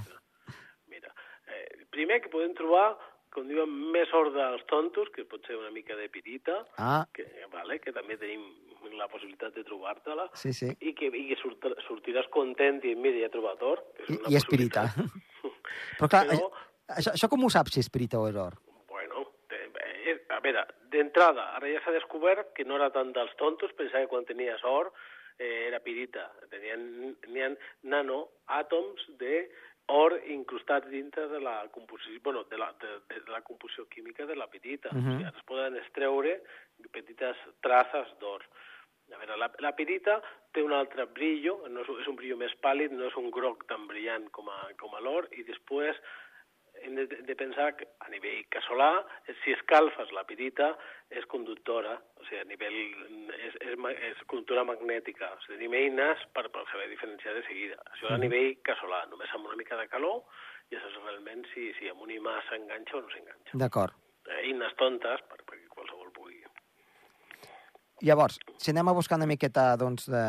Primer 1.96 2.20
que 2.22 2.30
podem 2.34 2.54
trobar, 2.58 2.90
com 3.36 3.48
diuen, 3.48 3.72
més 3.94 4.12
or 4.16 4.30
dels 4.36 4.64
tontos, 4.72 5.10
que 5.16 5.24
pot 5.28 5.44
ser 5.48 5.56
una 5.60 5.72
mica 5.72 5.96
de 5.96 6.10
pirita, 6.12 6.62
Ah, 6.78 7.06
que, 7.16 7.24
vale, 7.54 7.80
que 7.84 7.94
també 7.96 8.18
tenim 8.20 8.44
la 9.00 9.08
possibilitat 9.12 9.56
de 9.56 9.64
trobar-te-la, 9.66 10.28
sí, 10.38 10.52
sí. 10.54 10.70
i 10.80 10.92
que, 10.96 11.08
i 11.10 11.24
que 11.32 11.36
surt, 11.42 11.64
sortiràs 11.88 12.28
content 12.32 12.84
i 12.86 12.94
mira, 12.96 13.18
ja 13.24 13.30
he 13.32 13.34
trobat 13.34 13.64
or. 13.66 13.82
és 14.04 14.10
I, 14.12 14.20
una 14.20 14.30
i 14.32 14.38
espirita. 14.40 14.84
possibilitat. 14.86 15.66
Però 16.00 16.10
clar, 16.12 16.24
Però- 16.30 16.52
això, 17.00 17.16
això, 17.16 17.30
com 17.32 17.44
ho 17.48 17.50
saps 17.50 17.74
si 17.76 17.82
espirita 17.84 18.20
o 18.22 18.28
és 18.30 18.36
or? 18.38 18.60
Bueno, 18.92 19.26
eh, 19.50 20.20
a 20.30 20.40
veure, 20.44 20.68
d'entrada, 20.94 21.50
ara 21.58 21.72
ja 21.74 21.82
s'ha 21.84 21.96
descobert 21.96 22.54
que 22.56 22.64
no 22.68 22.78
era 22.78 22.92
tant 22.94 23.12
dels 23.16 23.34
tontos, 23.42 23.74
pensava 23.74 24.04
que 24.06 24.12
quan 24.14 24.28
tenies 24.30 24.62
or 24.64 24.92
eh, 25.40 25.66
era 25.68 25.80
pirita. 25.84 26.30
Tenien, 26.54 26.86
n'hi 27.28 27.42
ha 27.44 27.50
nanoàtoms 27.84 29.08
de 29.20 29.48
or 29.88 30.18
incrustats 30.34 30.90
dintre 30.90 31.28
de 31.30 31.40
la 31.40 31.68
composició, 31.72 32.20
bueno, 32.24 32.44
de 32.50 32.58
la, 32.58 32.72
de, 32.82 33.20
de 33.20 33.32
la 33.32 33.42
composició 33.42 33.88
química 33.88 34.26
de 34.26 34.36
la 34.36 34.48
pirita. 34.50 34.90
Mhm. 34.92 35.00
o 35.00 35.12
sigui, 35.12 35.26
ara 35.26 35.38
es 35.38 35.46
poden 35.46 35.76
extreure 35.78 36.42
petites 36.92 37.38
traces 37.62 38.14
d'or. 38.20 38.46
A 39.14 39.18
veure, 39.22 39.38
la, 39.38 39.52
la 39.62 39.76
pirita 39.78 40.18
té 40.52 40.64
un 40.66 40.74
altre 40.74 41.06
brillo, 41.06 41.60
no 41.70 41.84
és, 41.84 41.90
és 42.02 42.08
un 42.10 42.16
brillo 42.18 42.38
més 42.38 42.54
pàl·lid, 42.64 42.92
no 42.92 43.06
és 43.06 43.18
un 43.22 43.30
groc 43.30 43.68
tan 43.70 43.86
brillant 43.88 44.26
com 44.34 44.50
a, 44.50 44.62
com 44.80 44.96
a 44.96 45.02
l'or, 45.06 45.30
i 45.38 45.46
després 45.46 46.00
hem 46.86 46.96
de, 46.96 47.06
de 47.28 47.36
pensar 47.36 47.72
que 47.78 47.88
a 48.06 48.10
nivell 48.14 48.46
casolà, 48.54 48.90
eh, 49.26 49.36
si 49.44 49.54
escalfes 49.56 50.12
la 50.16 50.26
pirita, 50.30 50.72
és 51.10 51.26
conductora, 51.32 51.96
o 52.20 52.26
sigui, 52.28 52.42
a 52.42 52.48
nivell, 52.50 52.80
és, 53.36 53.58
és, 53.62 53.78
és 54.10 54.24
conductora 54.32 54.66
magnètica, 54.68 55.34
o 55.36 55.42
sigui, 55.44 55.60
tenim 55.60 55.78
eines 55.82 56.26
per, 56.36 56.48
per 56.54 56.66
saber 56.72 56.90
diferenciar 56.92 57.36
de 57.38 57.46
seguida. 57.50 57.80
Això 57.94 58.14
a 58.14 58.20
nivell 58.22 58.56
casolà, 58.66 59.04
només 59.12 59.34
amb 59.36 59.50
una 59.50 59.60
mica 59.60 59.80
de 59.80 59.88
calor, 59.92 60.24
ja 60.74 60.82
saps 60.82 60.98
realment 61.04 61.46
si, 61.54 61.70
si 61.80 61.92
amb 61.92 62.06
un 62.06 62.14
imà 62.16 62.40
s'enganxa 62.50 62.98
o 62.98 63.06
no 63.06 63.14
s'enganxa. 63.14 63.62
D'acord. 63.62 63.98
Eh, 64.30 64.42
Eines 64.50 64.74
tontes, 64.80 65.22
per, 65.30 65.42
perquè 65.44 65.70
qualsevol 65.74 66.12
pugui. 66.16 66.42
Llavors, 68.06 68.42
si 68.60 68.74
anem 68.74 68.90
a 68.92 68.96
buscar 68.98 69.16
una 69.18 69.30
miqueta 69.30 69.70
doncs, 69.80 70.10
de... 70.12 70.26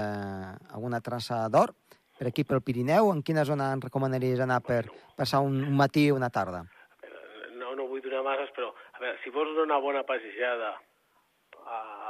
alguna 0.71 1.01
traça 1.03 1.41
d'or, 1.51 1.75
per 2.19 2.29
aquí 2.31 2.45
pel 2.49 2.63
Pirineu, 2.65 3.11
en 3.13 3.23
quina 3.23 3.45
zona 3.45 3.73
ens 3.77 3.85
recomanaries 3.85 4.41
anar 4.41 4.61
per 4.65 4.85
passar 5.17 5.43
un, 5.45 5.59
un 5.69 5.77
matí 5.77 6.09
o 6.11 6.17
una 6.17 6.31
tarda? 6.31 6.65
Eh, 7.03 7.55
No, 7.61 7.75
no 7.77 7.87
vull 7.91 8.03
donar 8.05 8.23
masses, 8.25 8.51
però 8.57 8.73
a 8.95 9.01
veure, 9.03 9.19
si 9.25 9.31
vols 9.31 9.57
una 9.63 9.79
bona 9.83 10.03
passejada 10.09 10.75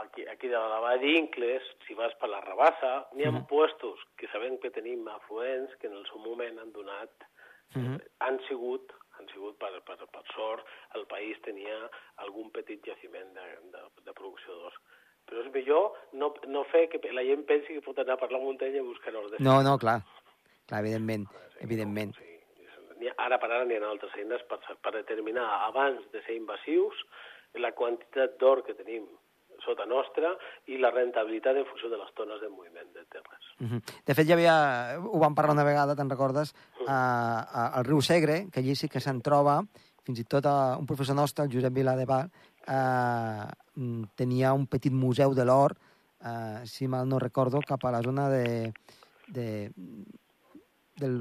aquí, 0.02 0.26
aquí 0.28 0.48
de 0.52 0.58
la 0.58 0.80
vall 0.84 1.00
d'Incles, 1.00 1.64
si 1.86 1.94
vas 1.96 2.12
per 2.20 2.28
la 2.28 2.40
Rabassa, 2.44 3.06
n'hi 3.14 3.24
ha 3.24 3.30
Mhm. 3.32 3.46
puestos 3.48 3.98
que 4.16 4.28
sabem 4.28 4.58
que 4.58 4.70
tenim 4.70 5.06
afluents 5.08 5.74
que 5.80 5.86
en 5.88 5.94
el 5.94 6.04
seu 6.06 6.18
moment 6.18 6.58
han 6.58 6.72
donat, 6.72 7.10
Mhm. 7.74 8.00
han 8.20 8.40
sigut 8.48 8.92
han 9.18 9.26
sigut 9.32 9.56
per, 9.56 9.70
per, 9.82 9.96
per 10.12 10.22
sort, 10.34 10.62
el 10.94 11.06
país 11.06 11.40
tenia 11.40 11.88
algun 12.16 12.50
petit 12.52 12.84
jaciment 12.84 13.32
de, 13.32 13.46
de, 13.72 13.80
de 14.04 14.12
producció 14.12 14.52
d'or. 14.52 14.74
Però 15.26 15.42
és 15.42 15.50
millor 15.54 15.92
no, 16.14 16.32
no 16.46 16.62
fer 16.70 16.84
que 16.92 17.00
la 17.12 17.24
gent 17.26 17.42
pensi 17.48 17.74
que 17.74 17.82
pot 17.82 17.98
anar 17.98 18.16
per 18.20 18.30
la 18.30 18.38
muntanya 18.38 18.78
i 18.78 18.86
buscar 18.86 19.14
or 19.18 19.28
de 19.32 19.40
No, 19.42 19.58
no, 19.66 19.76
clar. 19.78 20.00
Clar, 20.66 20.80
evidentment, 20.84 21.26
evidentment. 21.60 22.14
Sí. 22.16 22.32
N'hi 23.00 23.10
ha- 23.10 23.16
Ara 23.26 23.38
per 23.42 23.50
ara 23.50 23.64
n'hi 23.66 23.76
ha 23.76 23.88
altres 23.90 24.14
eines 24.16 24.42
per, 24.48 24.58
per 24.82 24.92
determinar, 24.94 25.44
abans 25.66 26.00
de 26.12 26.22
ser 26.24 26.36
invasius, 26.38 26.94
la 27.58 27.72
quantitat 27.72 28.38
d'or 28.38 28.62
que 28.66 28.74
tenim 28.78 29.04
sota 29.64 29.86
nostra 29.88 30.30
i 30.70 30.76
la 30.78 30.90
rentabilitat 30.92 31.56
en 31.56 31.64
funció 31.66 31.88
de 31.90 31.96
les 31.98 32.10
tones 32.14 32.40
de 32.42 32.48
moviment 32.52 32.90
de 32.94 33.02
terres. 33.10 33.46
Mhm. 33.58 33.80
De 34.06 34.14
fet, 34.14 34.26
ja 34.28 34.34
havia... 34.36 34.56
Ho 35.00 35.18
vam 35.18 35.34
parlar 35.34 35.54
una 35.56 35.64
vegada, 35.64 35.96
te'n 35.96 36.10
recordes, 36.12 36.52
a, 36.86 36.96
a, 37.40 37.66
al 37.78 37.84
riu 37.88 38.00
Segre, 38.04 38.46
que 38.52 38.60
allí 38.60 38.76
sí 38.76 38.88
que 38.88 39.00
se'n 39.00 39.22
troba, 39.24 39.62
fins 40.06 40.20
i 40.22 40.24
tot 40.28 40.46
a, 40.46 40.76
un 40.78 40.86
professor 40.86 41.16
nostre, 41.16 41.44
el 41.48 41.52
Josep 41.52 41.72
Viladeval, 41.74 42.28
eh, 42.66 43.46
mm, 43.76 44.02
tenia 44.14 44.52
un 44.52 44.66
petit 44.66 44.92
museu 44.92 45.35
de 45.35 45.44
l'or, 45.44 45.76
eh, 46.24 46.66
si 46.66 46.88
mal 46.88 47.09
no 47.09 47.18
recordo, 47.22 47.62
cap 47.66 47.85
a 47.85 47.94
la 47.98 48.02
zona 48.02 48.29
de... 48.31 48.72
de 49.29 49.48
del, 50.96 51.20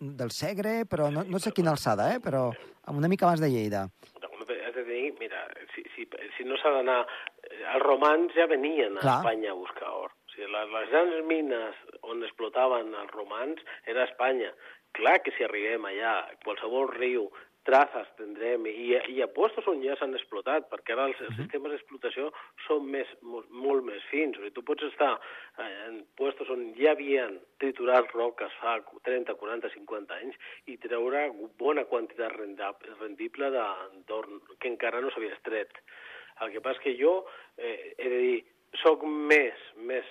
del 0.00 0.30
Segre, 0.30 0.84
però 0.84 1.10
no, 1.10 1.22
no 1.24 1.38
sé 1.38 1.52
quina 1.54 1.70
alçada, 1.70 2.08
eh? 2.14 2.20
però 2.20 2.50
una 2.90 3.08
mica 3.08 3.26
abans 3.26 3.40
de 3.40 3.50
Lleida. 3.50 3.86
Has 3.86 4.74
de 4.74 4.84
dir, 4.84 5.14
mira, 5.20 5.46
si, 5.74 5.84
si, 5.94 6.08
si 6.36 6.44
no 6.44 6.58
s'ha 6.60 6.74
d'anar... 6.74 7.04
Els 7.46 7.82
romans 7.82 8.34
ja 8.34 8.48
venien 8.50 8.98
a 8.98 9.02
Clar. 9.04 9.20
Espanya 9.22 9.52
a 9.52 9.58
buscar 9.58 9.90
or. 9.94 10.10
O 10.10 10.32
sigui, 10.34 10.48
les, 10.52 10.72
les 10.74 10.90
grans 10.90 11.20
mines 11.30 11.78
on 12.02 12.22
explotaven 12.26 12.92
els 12.98 13.14
romans 13.14 13.62
era 13.86 14.04
Espanya. 14.04 14.50
Clar 14.98 15.20
que 15.22 15.32
si 15.36 15.46
arribem 15.46 15.86
allà, 15.88 16.16
qualsevol 16.44 16.90
riu, 16.96 17.28
trazes 17.66 18.08
tindrem, 18.18 18.66
i, 18.70 18.94
i 19.12 19.22
a 19.24 19.28
puestos 19.34 19.66
on 19.70 19.82
ja 19.84 19.96
s'han 19.98 20.14
explotat, 20.16 20.68
perquè 20.70 20.94
ara 20.94 21.08
els, 21.10 21.20
els 21.26 21.36
sistemes 21.40 21.74
d'explotació 21.74 22.30
són 22.66 22.86
més, 22.92 23.10
molt, 23.26 23.50
molt 23.50 23.86
més 23.88 24.04
fins. 24.10 24.38
O 24.38 24.44
sigui, 24.44 24.54
tu 24.56 24.64
pots 24.66 24.86
estar 24.88 25.12
eh, 25.16 25.70
en 25.88 26.00
puestos 26.18 26.50
on 26.54 26.68
ja 26.78 26.94
havien 26.94 27.38
triturat 27.62 28.12
roques 28.14 28.54
fa 28.62 28.78
30, 29.08 29.36
40, 29.40 29.72
50 29.76 30.20
anys 30.20 30.38
i 30.72 30.78
treure 30.82 31.26
bona 31.60 31.86
quantitat 31.90 32.34
rendible 32.36 33.50
d'entorn 33.54 34.42
que 34.60 34.70
encara 34.72 35.02
no 35.02 35.10
s'havia 35.12 35.36
estret. 35.36 35.82
El 36.44 36.52
que 36.52 36.62
passa 36.62 36.78
és 36.80 36.84
que 36.84 36.96
jo 37.00 37.16
eh, 37.56 37.94
he 37.96 38.12
de 38.12 38.22
dir, 38.22 38.38
sóc 38.82 39.04
més, 39.06 39.60
més 39.88 40.06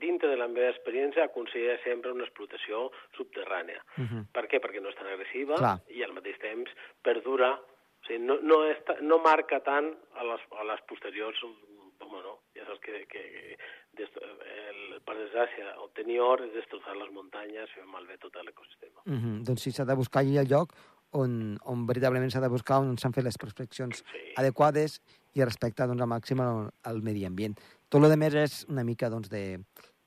dintre 0.00 0.28
de 0.28 0.36
la 0.36 0.48
meva 0.48 0.70
experiència 0.70 1.24
aconsella 1.24 1.76
sempre 1.84 2.12
una 2.12 2.24
explotació 2.24 2.90
subterrània. 3.16 3.80
Uh 3.98 4.04
-huh. 4.04 4.24
Per 4.32 4.44
què? 4.48 4.60
Perquè 4.60 4.80
no 4.82 4.88
és 4.88 4.94
tan 4.96 5.06
agressiva 5.06 5.54
Clar. 5.56 5.78
i 5.88 6.02
al 6.02 6.12
mateix 6.12 6.38
temps 6.38 6.70
perdura, 7.02 7.52
o 7.54 8.06
sigui, 8.06 8.20
no, 8.24 8.38
no, 8.42 8.64
és, 8.64 8.78
no 9.02 9.18
marca 9.18 9.60
tant 9.60 9.94
a 10.14 10.24
les, 10.24 10.40
a 10.60 10.64
les 10.64 10.80
posteriors, 10.88 11.42
home, 11.44 12.22
no, 12.22 12.38
ja 12.54 12.64
saps 12.66 12.80
que, 12.80 13.06
que 13.06 13.56
dest- 13.96 14.18
el, 14.22 15.00
per 15.04 15.16
desgràcia, 15.16 15.78
obtenir 15.80 16.20
or 16.20 16.42
és 16.42 16.52
destrossar 16.52 16.96
les 16.96 17.10
muntanyes 17.10 17.70
i 17.70 17.74
fer 17.74 17.84
malbé 17.86 18.18
tot 18.18 18.34
l'ecosistema. 18.44 19.00
Uh 19.06 19.12
-huh. 19.12 19.44
Doncs 19.44 19.62
sí, 19.62 19.70
s'ha 19.72 19.84
de 19.84 19.94
buscar 19.94 20.22
allà 20.22 20.40
el 20.40 20.48
lloc 20.48 20.72
on, 21.12 21.56
on 21.64 21.86
veritablement 21.86 22.30
s'ha 22.30 22.40
de 22.40 22.48
buscar, 22.48 22.78
on 22.80 22.96
s'han 22.98 23.12
fet 23.12 23.24
les 23.24 23.38
prospeccions 23.38 24.04
Sí. 24.12 24.32
adequades 24.36 25.00
i 25.34 25.44
respectar 25.44 25.86
doncs, 25.86 26.00
al 26.02 26.08
màxim 26.08 26.40
el, 26.40 26.70
el 26.90 27.02
medi 27.02 27.24
ambient. 27.24 27.56
Tot 27.94 28.06
el 28.10 28.16
més 28.18 28.34
és 28.34 28.54
una 28.68 28.82
mica 28.86 29.08
doncs, 29.12 29.28
de, 29.30 29.44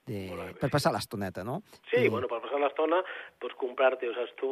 de, 0.08 0.24
per 0.60 0.70
passar 0.74 0.92
l'estoneta, 0.96 1.44
no? 1.48 1.62
Sí, 1.92 2.04
I- 2.06 2.10
bueno, 2.12 2.28
per 2.28 2.42
passar 2.44 2.60
l'estona 2.60 3.00
pots 3.40 3.56
comprar-te, 3.60 4.10
ho 4.10 4.16
saps 4.18 4.34
tu, 4.40 4.50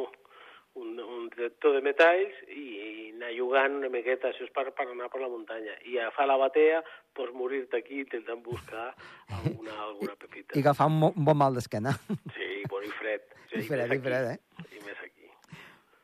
un, 0.80 0.96
un 1.00 1.28
detector 1.32 1.72
de 1.76 1.82
metalls 1.84 2.36
i, 2.52 2.64
i 2.76 3.10
anar 3.16 3.30
jugant 3.36 3.76
una 3.78 3.88
miqueta, 3.92 4.28
això 4.32 4.44
és 4.44 4.52
per, 4.56 4.66
per 4.76 4.84
anar 4.90 5.08
per 5.12 5.20
la 5.22 5.28
muntanya. 5.32 5.76
I 5.88 5.98
a 6.04 6.10
fa 6.16 6.26
la 6.28 6.36
batea, 6.40 6.82
pots 7.16 7.32
morir-te 7.36 7.80
aquí 7.80 8.02
intentant 8.02 8.42
buscar 8.44 8.90
alguna, 9.38 9.76
alguna 9.86 10.16
pepita. 10.20 10.56
I 10.56 10.64
agafar 10.64 10.88
un, 10.92 10.98
un 11.12 11.24
bon 11.28 11.36
mal 11.40 11.56
d'esquena. 11.56 11.92
Sí, 12.36 12.50
bueno, 12.72 12.88
i 12.88 12.94
fred. 12.98 13.24
Sí, 13.46 13.60
I 13.62 13.68
fred, 13.70 13.86
més 13.88 14.00
i 14.00 14.02
fred, 14.02 14.24
eh? 14.34 14.64
I 14.74 14.80
més 14.84 14.98
aquí. 15.04 15.28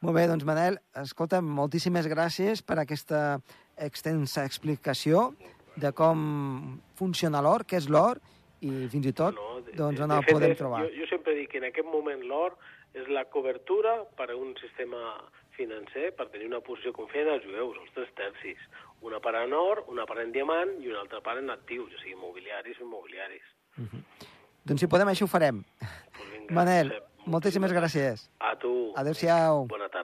Molt 0.06 0.14
bé, 0.16 0.22
doncs, 0.30 0.44
Manel, 0.46 0.76
escolta, 1.02 1.40
moltíssimes 1.44 2.06
gràcies 2.08 2.62
per 2.64 2.76
aquesta 2.80 3.40
extensa 3.76 4.44
explicació 4.48 5.32
de 5.76 5.92
com 5.92 6.80
funciona 6.94 7.40
l'or, 7.42 7.64
què 7.66 7.76
és 7.78 7.88
l'or, 7.88 8.20
i 8.60 8.88
fins 8.88 9.06
i 9.06 9.12
tot, 9.12 9.34
No, 9.34 9.60
de- 9.60 9.72
doncs, 9.72 10.00
on 10.00 10.10
el 10.10 10.22
fet, 10.24 10.34
podem 10.34 10.50
és- 10.52 10.58
trobar. 10.58 10.84
Jo, 10.84 10.90
jo 11.00 11.06
sempre 11.10 11.34
dic 11.34 11.50
que 11.50 11.58
en 11.58 11.64
aquest 11.64 11.86
moment 11.86 12.22
l'or 12.22 12.56
és 12.94 13.08
la 13.08 13.24
cobertura 13.24 14.04
per 14.16 14.30
a 14.30 14.36
un 14.36 14.54
sistema 14.60 15.16
financer 15.56 16.14
per 16.14 16.28
tenir 16.30 16.46
una 16.46 16.60
posició 16.60 16.92
confiant 16.92 17.28
als 17.28 17.44
jueus, 17.44 17.76
els 17.80 17.92
tres 17.94 18.08
tercis. 18.14 18.58
Una 19.02 19.18
part 19.20 19.36
en 19.44 19.52
or, 19.52 19.84
una 19.88 20.06
part 20.06 20.20
en 20.20 20.32
diamant 20.32 20.80
i 20.80 20.88
una 20.88 21.00
altra 21.00 21.20
part 21.20 21.38
en 21.38 21.50
actius, 21.50 21.92
o 21.92 21.98
sigui, 21.98 22.12
immobiliaris 22.12 22.78
o 22.80 22.84
immobiliaris. 22.84 23.42
Doncs 24.64 24.80
si 24.80 24.86
podem, 24.86 25.08
això 25.08 25.24
ho 25.24 25.26
farem. 25.26 25.64
Pues 25.80 26.30
vinga, 26.32 26.54
Manel, 26.54 26.88
Josep, 26.90 27.26
moltíssimes 27.26 27.72
gràcies. 27.72 28.28
A 28.38 28.54
tu. 28.58 28.92
Adéu-siau. 28.96 29.66
Bona 29.66 29.88
tarda. 29.88 30.01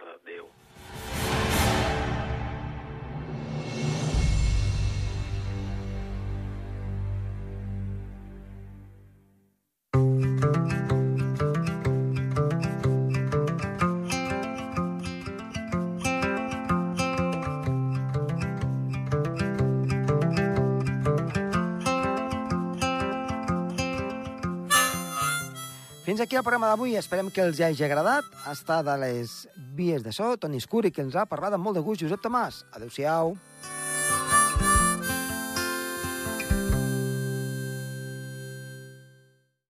Aquí 26.29 26.37
el 26.37 26.45
programa 26.45 26.69
d'avui. 26.69 26.93
Esperem 27.01 27.31
que 27.33 27.41
els 27.41 27.61
hagi 27.65 27.87
agradat. 27.87 28.27
Està 28.51 28.83
de 28.85 28.99
les 29.01 29.33
vies 29.79 30.05
de 30.05 30.13
so, 30.13 30.35
Toni 30.37 30.61
Escuri, 30.61 30.93
que 30.93 31.01
ens 31.01 31.17
ha 31.17 31.25
parlat 31.31 31.57
amb 31.57 31.65
molt 31.65 31.81
de 31.81 31.85
gust, 31.87 32.05
Josep 32.05 32.21
Tomàs. 32.21 32.67
Adéu-siau. 32.77 33.39